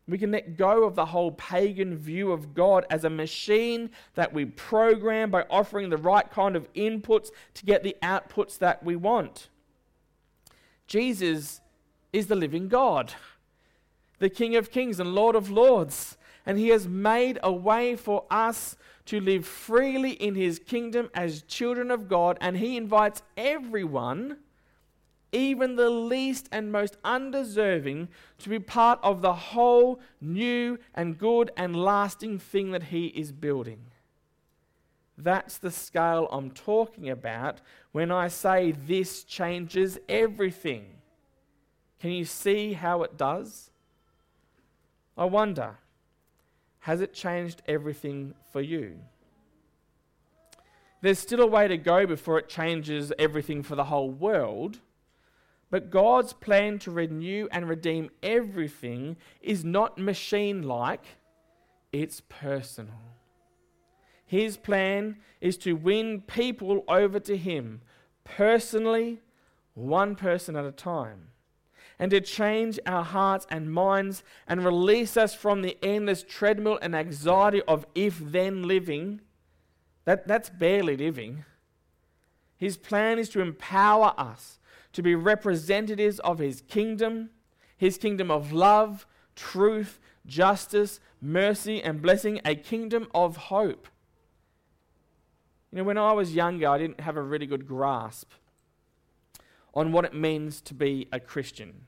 We 0.08 0.18
can 0.18 0.32
let 0.32 0.56
go 0.56 0.84
of 0.84 0.94
the 0.94 1.06
whole 1.06 1.30
pagan 1.30 1.96
view 1.96 2.32
of 2.32 2.54
God 2.54 2.86
as 2.90 3.04
a 3.04 3.10
machine 3.10 3.90
that 4.14 4.32
we 4.32 4.46
program 4.46 5.30
by 5.30 5.44
offering 5.48 5.90
the 5.90 5.96
right 5.96 6.28
kind 6.30 6.56
of 6.56 6.72
inputs 6.72 7.30
to 7.54 7.64
get 7.64 7.82
the 7.82 7.96
outputs 8.02 8.58
that 8.58 8.82
we 8.82 8.96
want. 8.96 9.48
Jesus 10.86 11.60
is 12.12 12.26
the 12.26 12.34
living 12.34 12.68
God, 12.68 13.14
the 14.18 14.30
King 14.30 14.56
of 14.56 14.70
kings 14.70 14.98
and 14.98 15.14
Lord 15.14 15.36
of 15.36 15.50
lords. 15.50 16.16
And 16.44 16.58
he 16.58 16.68
has 16.68 16.88
made 16.88 17.38
a 17.42 17.52
way 17.52 17.94
for 17.94 18.24
us 18.30 18.76
to 19.06 19.20
live 19.20 19.46
freely 19.46 20.12
in 20.12 20.34
his 20.34 20.58
kingdom 20.58 21.10
as 21.14 21.42
children 21.42 21.90
of 21.90 22.08
God. 22.08 22.38
And 22.40 22.56
he 22.56 22.76
invites 22.76 23.22
everyone, 23.36 24.38
even 25.32 25.76
the 25.76 25.90
least 25.90 26.48
and 26.52 26.70
most 26.70 26.96
undeserving, 27.04 28.08
to 28.38 28.48
be 28.48 28.58
part 28.58 28.98
of 29.02 29.22
the 29.22 29.34
whole 29.34 30.00
new 30.20 30.78
and 30.94 31.18
good 31.18 31.50
and 31.56 31.74
lasting 31.76 32.38
thing 32.38 32.70
that 32.72 32.84
he 32.84 33.06
is 33.06 33.32
building. 33.32 33.80
That's 35.18 35.58
the 35.58 35.70
scale 35.70 36.28
I'm 36.32 36.50
talking 36.50 37.10
about 37.10 37.60
when 37.92 38.10
I 38.10 38.28
say 38.28 38.72
this 38.72 39.24
changes 39.24 39.98
everything. 40.08 40.86
Can 42.00 42.10
you 42.10 42.24
see 42.24 42.72
how 42.72 43.02
it 43.02 43.16
does? 43.16 43.70
I 45.16 45.26
wonder, 45.26 45.76
has 46.82 47.00
it 47.00 47.14
changed 47.14 47.62
everything 47.68 48.34
for 48.52 48.60
you? 48.60 48.98
There's 51.00 51.20
still 51.20 51.40
a 51.40 51.46
way 51.46 51.68
to 51.68 51.76
go 51.76 52.06
before 52.06 52.38
it 52.38 52.48
changes 52.48 53.12
everything 53.20 53.62
for 53.62 53.76
the 53.76 53.84
whole 53.84 54.10
world. 54.10 54.80
But 55.70 55.90
God's 55.90 56.32
plan 56.32 56.80
to 56.80 56.90
renew 56.90 57.46
and 57.52 57.68
redeem 57.68 58.10
everything 58.22 59.16
is 59.40 59.64
not 59.64 59.96
machine 59.96 60.62
like, 60.62 61.04
it's 61.92 62.20
personal. 62.28 63.14
His 64.26 64.56
plan 64.56 65.18
is 65.40 65.56
to 65.58 65.74
win 65.74 66.22
people 66.22 66.84
over 66.88 67.20
to 67.20 67.36
Him 67.36 67.82
personally, 68.24 69.20
one 69.74 70.16
person 70.16 70.56
at 70.56 70.64
a 70.64 70.72
time 70.72 71.28
and 72.02 72.10
to 72.10 72.20
change 72.20 72.80
our 72.84 73.04
hearts 73.04 73.46
and 73.48 73.72
minds 73.72 74.24
and 74.48 74.64
release 74.64 75.16
us 75.16 75.36
from 75.36 75.62
the 75.62 75.78
endless 75.84 76.24
treadmill 76.24 76.76
and 76.82 76.96
anxiety 76.96 77.62
of 77.68 77.86
if 77.94 78.18
then 78.18 78.64
living. 78.64 79.20
That, 80.04 80.26
that's 80.26 80.50
barely 80.50 80.96
living. 80.96 81.44
His 82.56 82.76
plan 82.76 83.20
is 83.20 83.28
to 83.28 83.40
empower 83.40 84.14
us 84.18 84.58
to 84.94 85.00
be 85.00 85.14
representatives 85.14 86.18
of 86.18 86.40
His 86.40 86.62
kingdom, 86.62 87.30
His 87.76 87.98
kingdom 87.98 88.32
of 88.32 88.52
love, 88.52 89.06
truth, 89.36 90.00
justice, 90.26 90.98
mercy, 91.20 91.80
and 91.80 92.02
blessing, 92.02 92.40
a 92.44 92.56
kingdom 92.56 93.06
of 93.14 93.36
hope. 93.36 93.86
You 95.70 95.78
know, 95.78 95.84
when 95.84 95.98
I 95.98 96.10
was 96.14 96.34
younger, 96.34 96.66
I 96.66 96.78
didn't 96.78 96.98
have 96.98 97.16
a 97.16 97.22
really 97.22 97.46
good 97.46 97.64
grasp 97.64 98.32
on 99.72 99.92
what 99.92 100.04
it 100.04 100.14
means 100.14 100.60
to 100.62 100.74
be 100.74 101.06
a 101.12 101.20
Christian. 101.20 101.86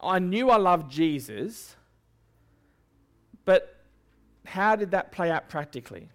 I 0.00 0.18
knew 0.18 0.50
I 0.50 0.56
loved 0.56 0.90
Jesus, 0.90 1.76
but 3.44 3.80
how 4.44 4.76
did 4.76 4.90
that 4.92 5.12
play 5.12 5.30
out 5.30 5.48
practically? 5.48 6.08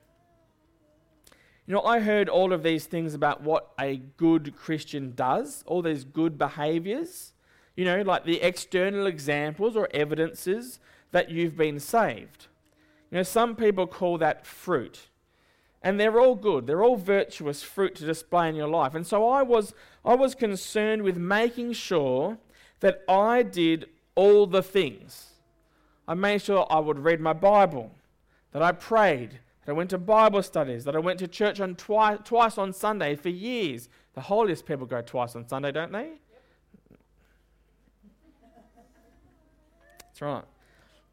You 1.67 1.73
know, 1.75 1.83
I 1.83 1.99
heard 1.99 2.27
all 2.27 2.53
of 2.53 2.63
these 2.63 2.85
things 2.85 3.13
about 3.13 3.43
what 3.43 3.71
a 3.79 3.97
good 4.17 4.55
Christian 4.55 5.13
does, 5.15 5.63
all 5.67 5.81
these 5.81 6.03
good 6.03 6.37
behaviors, 6.37 7.33
you 7.75 7.85
know, 7.85 8.01
like 8.01 8.25
the 8.25 8.41
external 8.41 9.05
examples 9.05 9.75
or 9.75 9.87
evidences 9.93 10.79
that 11.11 11.29
you've 11.29 11.55
been 11.55 11.79
saved. 11.79 12.47
You 13.09 13.17
know, 13.17 13.23
some 13.23 13.55
people 13.55 13.87
call 13.87 14.17
that 14.17 14.45
fruit. 14.45 15.07
And 15.83 15.99
they're 15.99 16.19
all 16.19 16.35
good. 16.35 16.67
They're 16.67 16.83
all 16.83 16.95
virtuous 16.95 17.63
fruit 17.63 17.95
to 17.95 18.05
display 18.05 18.49
in 18.49 18.55
your 18.55 18.67
life. 18.67 18.93
And 18.93 19.05
so 19.05 19.27
I 19.27 19.41
was 19.41 19.73
I 20.05 20.13
was 20.13 20.35
concerned 20.35 21.01
with 21.01 21.17
making 21.17 21.73
sure 21.73 22.37
that 22.81 23.03
I 23.07 23.43
did 23.43 23.87
all 24.15 24.45
the 24.45 24.61
things. 24.61 25.27
I 26.07 26.13
made 26.13 26.41
sure 26.41 26.67
I 26.69 26.79
would 26.79 26.99
read 26.99 27.21
my 27.21 27.33
Bible, 27.33 27.91
that 28.51 28.61
I 28.61 28.73
prayed, 28.73 29.39
that 29.65 29.71
I 29.71 29.73
went 29.73 29.89
to 29.91 29.97
Bible 29.97 30.43
studies, 30.43 30.83
that 30.83 30.95
I 30.95 30.99
went 30.99 31.19
to 31.19 31.27
church 31.27 31.59
on 31.59 31.75
twi- 31.75 32.17
twice 32.17 32.57
on 32.57 32.73
Sunday 32.73 33.15
for 33.15 33.29
years. 33.29 33.87
The 34.13 34.21
holiest 34.21 34.65
people 34.65 34.85
go 34.85 35.01
twice 35.01 35.35
on 35.35 35.47
Sunday, 35.47 35.71
don't 35.71 35.91
they? 35.91 36.09
That's 39.99 40.21
right. 40.21 40.43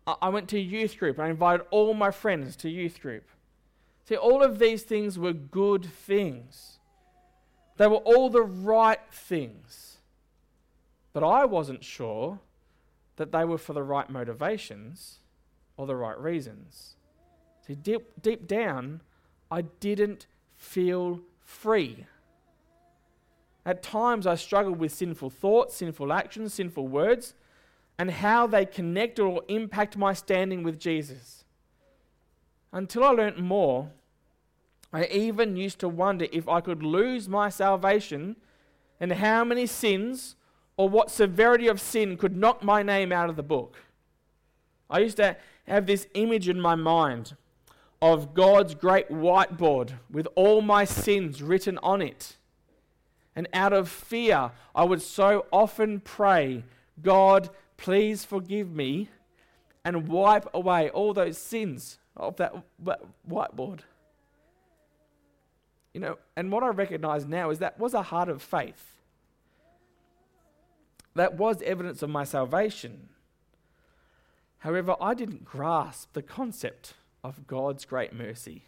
I-, 0.06 0.16
I 0.22 0.28
went 0.30 0.48
to 0.48 0.58
youth 0.58 0.98
group 0.98 1.18
I 1.18 1.28
invited 1.28 1.64
all 1.70 1.94
my 1.94 2.10
friends 2.10 2.56
to 2.56 2.70
youth 2.70 3.00
group. 3.00 3.28
See, 4.08 4.16
all 4.16 4.42
of 4.42 4.58
these 4.58 4.82
things 4.82 5.18
were 5.18 5.34
good 5.34 5.84
things. 5.84 6.78
They 7.76 7.86
were 7.86 7.96
all 7.96 8.30
the 8.30 8.42
right 8.42 9.00
things. 9.12 9.97
But 11.18 11.26
I 11.26 11.46
wasn't 11.46 11.82
sure 11.82 12.38
that 13.16 13.32
they 13.32 13.44
were 13.44 13.58
for 13.58 13.72
the 13.72 13.82
right 13.82 14.08
motivations 14.08 15.18
or 15.76 15.84
the 15.84 15.96
right 15.96 16.16
reasons. 16.16 16.94
See, 17.66 17.74
deep, 17.74 18.22
deep 18.22 18.46
down, 18.46 19.00
I 19.50 19.62
didn't 19.62 20.28
feel 20.54 21.18
free. 21.40 22.06
At 23.66 23.82
times, 23.82 24.28
I 24.28 24.36
struggled 24.36 24.78
with 24.78 24.92
sinful 24.92 25.30
thoughts, 25.30 25.74
sinful 25.74 26.12
actions, 26.12 26.54
sinful 26.54 26.86
words, 26.86 27.34
and 27.98 28.12
how 28.12 28.46
they 28.46 28.64
connect 28.64 29.18
or 29.18 29.42
impact 29.48 29.96
my 29.96 30.12
standing 30.12 30.62
with 30.62 30.78
Jesus. 30.78 31.42
Until 32.70 33.02
I 33.02 33.10
learnt 33.10 33.40
more, 33.40 33.90
I 34.92 35.06
even 35.06 35.56
used 35.56 35.80
to 35.80 35.88
wonder 35.88 36.28
if 36.30 36.48
I 36.48 36.60
could 36.60 36.84
lose 36.84 37.28
my 37.28 37.48
salvation 37.48 38.36
and 39.00 39.10
how 39.14 39.42
many 39.42 39.66
sins 39.66 40.36
or 40.78 40.88
what 40.88 41.10
severity 41.10 41.66
of 41.66 41.80
sin 41.80 42.16
could 42.16 42.34
knock 42.34 42.62
my 42.62 42.82
name 42.82 43.12
out 43.12 43.28
of 43.28 43.36
the 43.36 43.42
book. 43.42 43.76
I 44.88 45.00
used 45.00 45.18
to 45.18 45.36
have 45.66 45.84
this 45.84 46.06
image 46.14 46.48
in 46.48 46.58
my 46.58 46.76
mind 46.76 47.36
of 48.00 48.32
God's 48.32 48.74
great 48.74 49.10
whiteboard 49.10 49.94
with 50.10 50.28
all 50.36 50.62
my 50.62 50.84
sins 50.84 51.42
written 51.42 51.78
on 51.82 52.00
it. 52.00 52.36
And 53.34 53.48
out 53.52 53.72
of 53.72 53.88
fear, 53.88 54.52
I 54.74 54.84
would 54.84 55.02
so 55.02 55.46
often 55.52 56.00
pray, 56.00 56.64
God, 57.02 57.50
please 57.76 58.24
forgive 58.24 58.70
me, 58.70 59.08
and 59.84 60.08
wipe 60.08 60.46
away 60.54 60.90
all 60.90 61.12
those 61.12 61.38
sins 61.38 61.98
of 62.16 62.36
that 62.36 62.54
whiteboard. 63.28 63.80
You 65.92 66.00
know, 66.00 66.18
and 66.36 66.52
what 66.52 66.62
I 66.62 66.68
recognize 66.68 67.26
now 67.26 67.50
is 67.50 67.58
that 67.58 67.80
was 67.80 67.94
a 67.94 68.02
heart 68.02 68.28
of 68.28 68.42
faith. 68.42 68.97
That 71.18 71.34
was 71.34 71.60
evidence 71.62 72.00
of 72.04 72.10
my 72.10 72.22
salvation. 72.22 73.08
However, 74.58 74.94
I 75.00 75.14
didn't 75.14 75.44
grasp 75.44 76.12
the 76.12 76.22
concept 76.22 76.94
of 77.24 77.48
God's 77.48 77.84
great 77.84 78.12
mercy, 78.12 78.66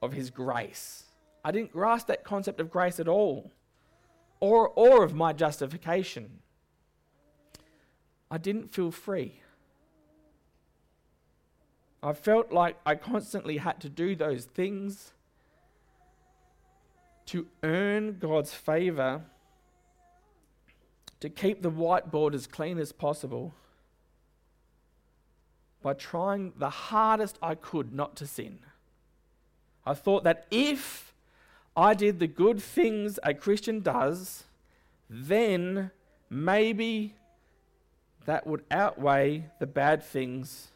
of 0.00 0.14
His 0.14 0.30
grace. 0.30 1.04
I 1.44 1.50
didn't 1.50 1.70
grasp 1.70 2.06
that 2.06 2.24
concept 2.24 2.60
of 2.60 2.70
grace 2.70 2.98
at 2.98 3.08
all, 3.08 3.52
or, 4.40 4.70
or 4.70 5.04
of 5.04 5.12
my 5.12 5.34
justification. 5.34 6.38
I 8.30 8.38
didn't 8.38 8.72
feel 8.72 8.90
free. 8.90 9.42
I 12.02 12.14
felt 12.14 12.52
like 12.52 12.78
I 12.86 12.94
constantly 12.94 13.58
had 13.58 13.82
to 13.82 13.90
do 13.90 14.16
those 14.16 14.46
things 14.46 15.12
to 17.26 17.48
earn 17.62 18.16
God's 18.18 18.54
favor, 18.54 19.20
to 21.20 21.28
keep 21.28 21.62
the 21.62 21.70
whiteboard 21.70 22.34
as 22.34 22.46
clean 22.46 22.78
as 22.78 22.92
possible 22.92 23.54
by 25.82 25.94
trying 25.94 26.52
the 26.56 26.70
hardest 26.70 27.38
I 27.42 27.54
could 27.54 27.92
not 27.92 28.16
to 28.16 28.26
sin. 28.26 28.58
I 29.84 29.94
thought 29.94 30.24
that 30.24 30.46
if 30.50 31.14
I 31.76 31.94
did 31.94 32.18
the 32.18 32.26
good 32.26 32.60
things 32.60 33.18
a 33.22 33.34
Christian 33.34 33.80
does, 33.80 34.44
then 35.08 35.90
maybe 36.28 37.14
that 38.24 38.46
would 38.46 38.64
outweigh 38.70 39.46
the 39.60 39.66
bad 39.66 40.02
things, 40.02 40.72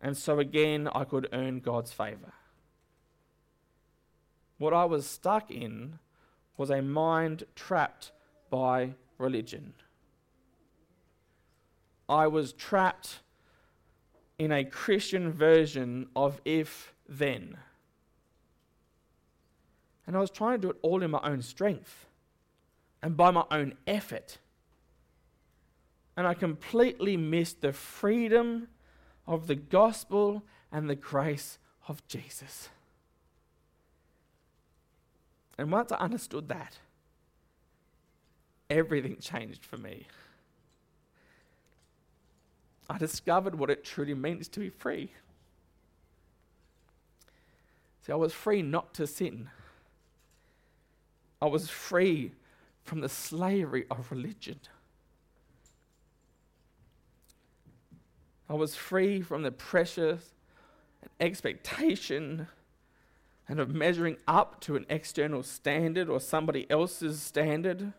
and 0.00 0.16
so 0.16 0.38
again 0.38 0.88
I 0.94 1.04
could 1.04 1.28
earn 1.32 1.58
God's 1.60 1.92
favour. 1.92 2.32
What 4.58 4.72
I 4.72 4.84
was 4.84 5.04
stuck 5.04 5.50
in 5.50 5.98
was 6.56 6.70
a 6.70 6.80
mind 6.80 7.44
trapped 7.56 8.12
by 8.50 8.94
religion. 9.18 9.74
I 12.08 12.26
was 12.26 12.52
trapped 12.52 13.20
in 14.38 14.52
a 14.52 14.64
Christian 14.64 15.32
version 15.32 16.08
of 16.14 16.40
if 16.44 16.94
then. 17.08 17.56
And 20.06 20.16
I 20.16 20.20
was 20.20 20.30
trying 20.30 20.60
to 20.60 20.66
do 20.66 20.70
it 20.70 20.76
all 20.82 21.02
in 21.02 21.10
my 21.10 21.20
own 21.22 21.40
strength 21.40 22.06
and 23.02 23.16
by 23.16 23.30
my 23.30 23.44
own 23.50 23.74
effort. 23.86 24.38
And 26.16 26.26
I 26.26 26.34
completely 26.34 27.16
missed 27.16 27.60
the 27.60 27.72
freedom 27.72 28.68
of 29.26 29.46
the 29.46 29.54
gospel 29.54 30.42
and 30.70 30.88
the 30.90 30.94
grace 30.94 31.58
of 31.88 32.06
Jesus. 32.06 32.68
And 35.56 35.70
once 35.70 35.92
I 35.92 35.96
understood 35.96 36.48
that, 36.48 36.78
everything 38.70 39.16
changed 39.20 39.64
for 39.64 39.76
me. 39.76 40.06
I 42.88 42.98
discovered 42.98 43.54
what 43.54 43.70
it 43.70 43.84
truly 43.84 44.14
means 44.14 44.48
to 44.48 44.60
be 44.60 44.68
free. 44.68 45.12
See, 48.02 48.12
I 48.12 48.16
was 48.16 48.32
free 48.32 48.60
not 48.60 48.92
to 48.94 49.06
sin. 49.06 49.48
I 51.40 51.46
was 51.46 51.70
free 51.70 52.32
from 52.84 53.00
the 53.00 53.08
slavery 53.08 53.86
of 53.90 54.10
religion. 54.10 54.60
I 58.48 58.54
was 58.54 58.76
free 58.76 59.22
from 59.22 59.42
the 59.42 59.50
pressure 59.50 60.18
and 61.00 61.10
expectation 61.18 62.46
and 63.48 63.58
of 63.58 63.74
measuring 63.74 64.18
up 64.28 64.60
to 64.62 64.76
an 64.76 64.84
external 64.88 65.42
standard 65.42 66.08
or 66.08 66.20
somebody 66.20 66.70
else's 66.70 67.20
standard. 67.20 67.92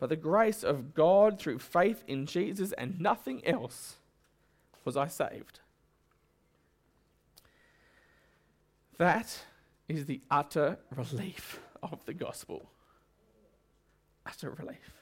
By 0.00 0.06
the 0.06 0.16
grace 0.16 0.64
of 0.64 0.94
God 0.94 1.38
through 1.38 1.58
faith 1.58 2.02
in 2.08 2.24
Jesus 2.24 2.72
and 2.72 2.98
nothing 2.98 3.46
else 3.46 3.96
was 4.84 4.96
I 4.96 5.06
saved. 5.06 5.60
That 8.96 9.44
is 9.88 10.06
the 10.06 10.22
utter 10.30 10.78
relief 10.96 11.60
of 11.82 12.04
the 12.06 12.14
gospel. 12.14 12.70
Utter 14.26 14.50
relief. 14.50 14.94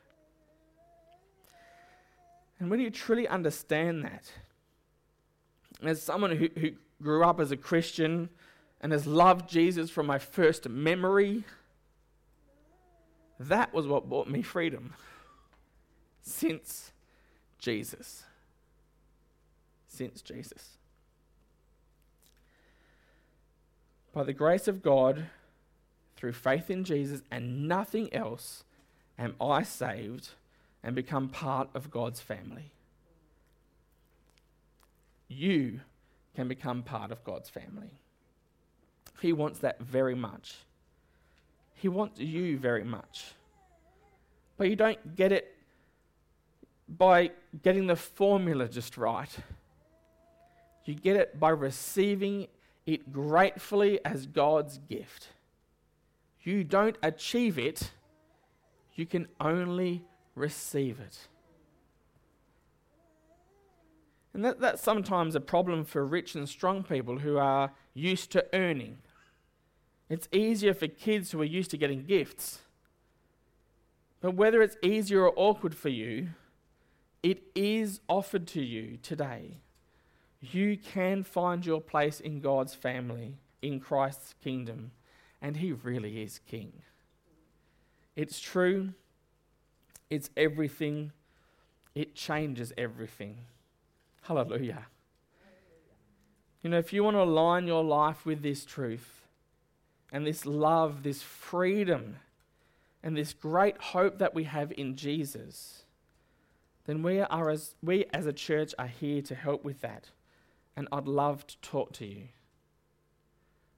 And 2.58 2.68
when 2.68 2.80
you 2.80 2.90
truly 2.90 3.28
understand 3.28 4.04
that, 4.04 4.32
as 5.82 6.02
someone 6.02 6.36
who, 6.36 6.48
who 6.58 6.70
grew 7.00 7.22
up 7.22 7.38
as 7.38 7.52
a 7.52 7.56
Christian 7.56 8.30
and 8.80 8.90
has 8.90 9.06
loved 9.06 9.48
Jesus 9.48 9.90
from 9.90 10.06
my 10.06 10.18
first 10.18 10.68
memory, 10.68 11.44
that 13.38 13.72
was 13.72 13.86
what 13.86 14.08
brought 14.08 14.28
me 14.28 14.42
freedom 14.42 14.94
since 16.22 16.92
Jesus. 17.58 18.24
Since 19.88 20.22
Jesus. 20.22 20.76
By 24.12 24.24
the 24.24 24.32
grace 24.32 24.68
of 24.68 24.82
God, 24.82 25.26
through 26.16 26.32
faith 26.32 26.68
in 26.68 26.82
Jesus 26.82 27.22
and 27.30 27.68
nothing 27.68 28.12
else, 28.12 28.64
am 29.18 29.36
I 29.40 29.62
saved 29.62 30.30
and 30.82 30.94
become 30.94 31.28
part 31.28 31.68
of 31.74 31.90
God's 31.90 32.20
family. 32.20 32.72
You 35.28 35.80
can 36.34 36.48
become 36.48 36.82
part 36.82 37.12
of 37.12 37.22
God's 37.24 37.48
family. 37.48 38.00
He 39.20 39.32
wants 39.32 39.58
that 39.60 39.80
very 39.80 40.14
much. 40.14 40.56
He 41.78 41.88
wants 41.88 42.18
you 42.18 42.58
very 42.58 42.82
much. 42.82 43.24
But 44.56 44.68
you 44.68 44.74
don't 44.74 45.14
get 45.14 45.30
it 45.30 45.54
by 46.88 47.30
getting 47.62 47.86
the 47.86 47.94
formula 47.94 48.68
just 48.68 48.96
right. 48.96 49.30
You 50.84 50.94
get 50.94 51.16
it 51.16 51.38
by 51.38 51.50
receiving 51.50 52.48
it 52.84 53.12
gratefully 53.12 54.00
as 54.04 54.26
God's 54.26 54.78
gift. 54.88 55.28
You 56.42 56.64
don't 56.64 56.96
achieve 57.02 57.58
it, 57.58 57.92
you 58.94 59.06
can 59.06 59.28
only 59.40 60.02
receive 60.34 60.98
it. 60.98 61.28
And 64.34 64.44
that, 64.44 64.58
that's 64.58 64.82
sometimes 64.82 65.34
a 65.36 65.40
problem 65.40 65.84
for 65.84 66.04
rich 66.04 66.34
and 66.34 66.48
strong 66.48 66.82
people 66.82 67.18
who 67.18 67.38
are 67.38 67.72
used 67.94 68.32
to 68.32 68.44
earning. 68.52 68.98
It's 70.08 70.28
easier 70.32 70.74
for 70.74 70.86
kids 70.86 71.30
who 71.30 71.40
are 71.40 71.44
used 71.44 71.70
to 71.72 71.76
getting 71.76 72.04
gifts. 72.04 72.60
But 74.20 74.34
whether 74.34 74.62
it's 74.62 74.76
easier 74.82 75.24
or 75.24 75.32
awkward 75.36 75.74
for 75.74 75.90
you, 75.90 76.28
it 77.22 77.42
is 77.54 78.00
offered 78.08 78.46
to 78.48 78.62
you 78.62 78.98
today. 79.02 79.60
You 80.40 80.76
can 80.76 81.24
find 81.24 81.64
your 81.66 81.80
place 81.80 82.20
in 82.20 82.40
God's 82.40 82.74
family, 82.74 83.34
in 83.60 83.80
Christ's 83.80 84.34
kingdom, 84.42 84.92
and 85.42 85.56
He 85.56 85.72
really 85.72 86.22
is 86.22 86.40
King. 86.46 86.72
It's 88.16 88.40
true, 88.40 88.94
it's 90.10 90.30
everything, 90.36 91.12
it 91.94 92.14
changes 92.14 92.72
everything. 92.78 93.38
Hallelujah. 94.22 94.86
You 96.62 96.70
know, 96.70 96.78
if 96.78 96.92
you 96.92 97.04
want 97.04 97.16
to 97.16 97.22
align 97.22 97.66
your 97.66 97.84
life 97.84 98.26
with 98.26 98.42
this 98.42 98.64
truth, 98.64 99.17
and 100.12 100.26
this 100.26 100.46
love, 100.46 101.02
this 101.02 101.22
freedom, 101.22 102.16
and 103.02 103.16
this 103.16 103.32
great 103.32 103.78
hope 103.78 104.18
that 104.18 104.34
we 104.34 104.44
have 104.44 104.72
in 104.76 104.96
Jesus, 104.96 105.84
then 106.86 107.02
we 107.02 107.20
are 107.20 107.50
as 107.50 107.74
we 107.82 108.06
as 108.12 108.26
a 108.26 108.32
church 108.32 108.74
are 108.78 108.86
here 108.86 109.22
to 109.22 109.34
help 109.34 109.64
with 109.64 109.80
that. 109.82 110.10
And 110.76 110.88
I'd 110.92 111.06
love 111.06 111.46
to 111.48 111.56
talk 111.58 111.92
to 111.94 112.06
you. 112.06 112.28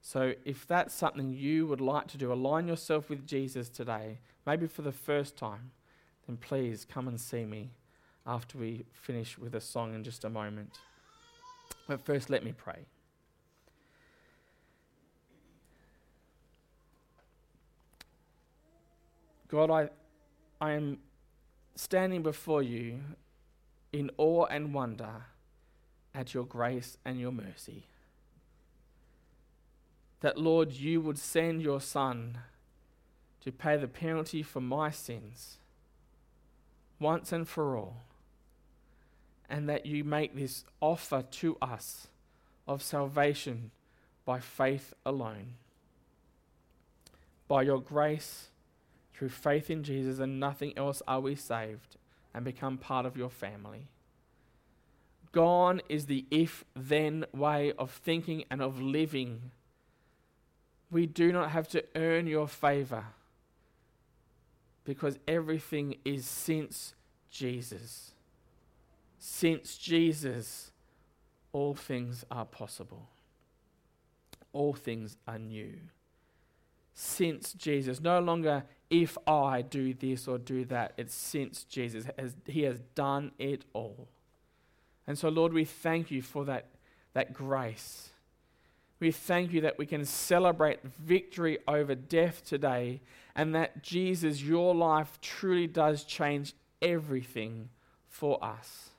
So 0.01 0.35
if 0.45 0.66
that's 0.66 0.95
something 0.95 1.33
you 1.33 1.66
would 1.66 1.81
like 1.81 2.07
to 2.09 2.19
do, 2.19 2.33
align 2.33 2.69
yourself 2.69 3.11
with 3.11 3.27
Jesus 3.27 3.69
today, 3.69 4.19
maybe 4.47 4.66
for 4.66 4.83
the 4.83 4.93
first 4.93 5.37
time, 5.37 5.73
then 6.27 6.37
please 6.37 6.85
come 6.85 7.09
and 7.09 7.21
see 7.21 7.45
me 7.45 7.71
after 8.27 8.59
we 8.59 8.85
finish 8.93 9.38
with 9.38 9.55
a 9.55 9.61
song 9.61 9.95
in 9.95 10.05
just 10.05 10.25
a 10.25 10.31
moment. 10.31 10.79
But 11.87 12.01
first, 12.01 12.31
let 12.31 12.45
me 12.45 12.53
pray. 12.53 12.87
God, 19.51 19.71
I, 19.71 19.89
I 20.61 20.73
am 20.73 20.99
standing 21.75 22.23
before 22.23 22.63
you 22.63 23.01
in 23.93 24.11
awe 24.17 24.45
and 24.45 24.73
wonder 24.73 25.25
at 26.15 26.35
your 26.35 26.45
grace 26.45 26.97
and 27.05 27.19
your 27.19 27.33
mercy. 27.33 27.87
That, 30.21 30.39
Lord, 30.39 30.73
you 30.73 31.01
would 31.01 31.19
send 31.19 31.63
your 31.63 31.81
Son 31.81 32.39
to 33.41 33.51
pay 33.51 33.77
the 33.77 33.89
penalty 33.89 34.43
for 34.43 34.61
my 34.61 34.91
sins 34.91 35.57
once 37.01 37.33
and 37.33 37.49
for 37.49 37.77
all, 37.77 38.03
and 39.49 39.69
that 39.69 39.87
you 39.87 40.05
make 40.05 40.37
this 40.37 40.65
offer 40.81 41.23
to 41.23 41.57
us 41.61 42.07
of 42.69 42.83
salvation 42.83 43.71
by 44.25 44.39
faith 44.39 44.93
alone. 45.05 45.55
By 47.49 47.63
your 47.63 47.81
grace, 47.81 48.51
through 49.20 49.28
faith 49.28 49.68
in 49.68 49.83
Jesus 49.83 50.18
and 50.18 50.40
nothing 50.40 50.72
else 50.78 51.02
are 51.06 51.20
we 51.20 51.35
saved 51.35 51.98
and 52.33 52.42
become 52.42 52.78
part 52.78 53.04
of 53.04 53.18
your 53.18 53.28
family. 53.28 53.87
Gone 55.30 55.83
is 55.90 56.06
the 56.06 56.24
if 56.30 56.64
then 56.74 57.26
way 57.35 57.74
of 57.78 57.90
thinking 57.90 58.44
and 58.50 58.62
of 58.62 58.80
living. 58.80 59.50
We 60.90 61.04
do 61.04 61.33
not 61.33 61.50
have 61.50 61.68
to 61.68 61.85
earn 61.94 62.28
your 62.28 62.48
favor 62.48 63.04
because 64.85 65.18
everything 65.28 65.96
is 66.02 66.24
since 66.24 66.94
Jesus. 67.30 68.12
Since 69.18 69.76
Jesus, 69.76 70.70
all 71.52 71.74
things 71.74 72.24
are 72.30 72.46
possible, 72.46 73.11
all 74.54 74.72
things 74.72 75.18
are 75.28 75.38
new. 75.38 75.74
Since 76.94 77.53
Jesus, 77.55 78.00
no 78.00 78.20
longer 78.20 78.64
if 78.90 79.16
I 79.26 79.62
do 79.62 79.94
this 79.94 80.26
or 80.26 80.38
do 80.38 80.64
that. 80.66 80.92
It's 80.96 81.14
since 81.14 81.64
Jesus 81.64 82.07
He 82.46 82.62
has 82.62 82.81
done 82.94 83.33
it 83.38 83.64
all. 83.72 84.09
And 85.07 85.18
so, 85.18 85.29
Lord, 85.29 85.53
we 85.53 85.64
thank 85.64 86.11
you 86.11 86.22
for 86.22 86.44
that, 86.44 86.66
that 87.14 87.33
grace. 87.33 88.11
We 89.00 89.11
thank 89.11 89.53
you 89.53 89.62
that 89.62 89.79
we 89.79 89.87
can 89.87 90.05
celebrate 90.05 90.83
victory 90.83 91.59
over 91.66 91.94
death 91.94 92.44
today 92.44 93.00
and 93.35 93.55
that 93.55 93.83
Jesus, 93.83 94.42
your 94.42 94.74
life 94.74 95.18
truly 95.22 95.66
does 95.66 96.05
change 96.05 96.55
everything 96.83 97.70
for 98.09 98.42
us. 98.44 98.90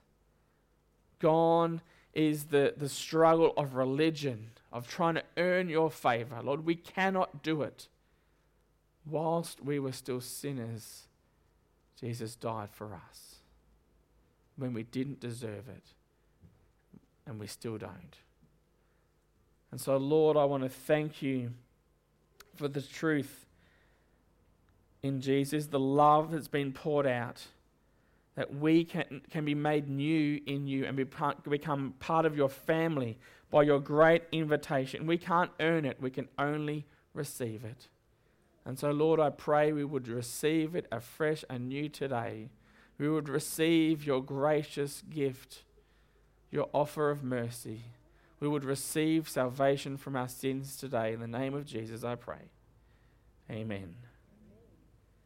Gone 1.20 1.82
is 2.14 2.46
the, 2.46 2.74
the 2.76 2.90
struggle 2.90 3.54
of 3.56 3.76
religion, 3.76 4.50
of 4.72 4.88
trying 4.88 5.16
to 5.16 5.24
earn 5.38 5.70
your 5.70 5.92
favor. 5.92 6.40
Lord, 6.42 6.66
we 6.66 6.76
cannot 6.76 7.44
do 7.44 7.62
it 7.62 7.88
whilst 9.06 9.64
we 9.64 9.80
were 9.80 9.92
still 9.92 10.22
sinners, 10.22 11.08
Jesus 12.00 12.36
died 12.36 12.70
for 12.70 12.94
us 12.94 13.36
when 14.56 14.74
we 14.74 14.84
didn't 14.84 15.20
deserve 15.20 15.68
it, 15.70 15.84
and 17.26 17.40
we 17.40 17.48
still 17.48 17.78
don't. 17.78 18.18
And 19.72 19.80
so, 19.80 19.98
Lord, 19.98 20.38
I 20.38 20.46
want 20.46 20.64
to 20.64 20.70
thank 20.70 21.22
you 21.22 21.52
for 22.56 22.68
the 22.68 22.82
truth 22.82 23.46
in 25.02 25.22
Jesus, 25.22 25.68
the 25.68 25.80
love 25.80 26.32
that's 26.32 26.48
been 26.48 26.74
poured 26.74 27.08
out, 27.08 27.42
that 28.36 28.54
we 28.54 28.84
can, 28.84 29.22
can 29.32 29.46
be 29.46 29.56
made 29.56 29.90
new 29.90 30.40
in 30.46 30.68
you 30.68 30.86
and 30.86 30.96
be 30.96 31.06
part, 31.06 31.44
become 31.50 31.96
part 32.00 32.26
of 32.26 32.36
your 32.36 32.50
family 32.50 33.18
by 33.52 33.64
your 33.64 33.80
great 33.80 34.24
invitation. 34.32 35.06
We 35.06 35.18
can't 35.18 35.52
earn 35.60 35.86
it, 35.86 36.02
we 36.02 36.10
can 36.10 36.30
only 36.40 36.86
receive 37.14 37.64
it. 37.64 37.90
And 38.66 38.80
so, 38.80 38.92
Lord, 38.92 39.20
I 39.20 39.30
pray 39.30 39.72
we 39.72 39.84
would 39.84 40.08
receive 40.08 40.76
it 40.76 40.88
afresh 40.92 41.44
and 41.50 41.68
new 41.68 41.90
today. 41.90 42.50
We 42.98 43.10
would 43.10 43.28
receive 43.28 44.06
your 44.06 44.24
gracious 44.24 45.04
gift, 45.10 45.64
your 46.52 46.70
offer 46.72 47.10
of 47.10 47.24
mercy. 47.24 47.82
We 48.40 48.48
would 48.48 48.64
receive 48.64 49.28
salvation 49.28 49.98
from 49.98 50.16
our 50.16 50.30
sins 50.30 50.78
today. 50.78 51.14
In 51.14 51.20
the 51.20 51.28
name 51.28 51.54
of 51.54 51.66
Jesus, 51.66 52.04
I 52.04 52.16
pray. 52.16 52.50
Amen. 53.50 53.96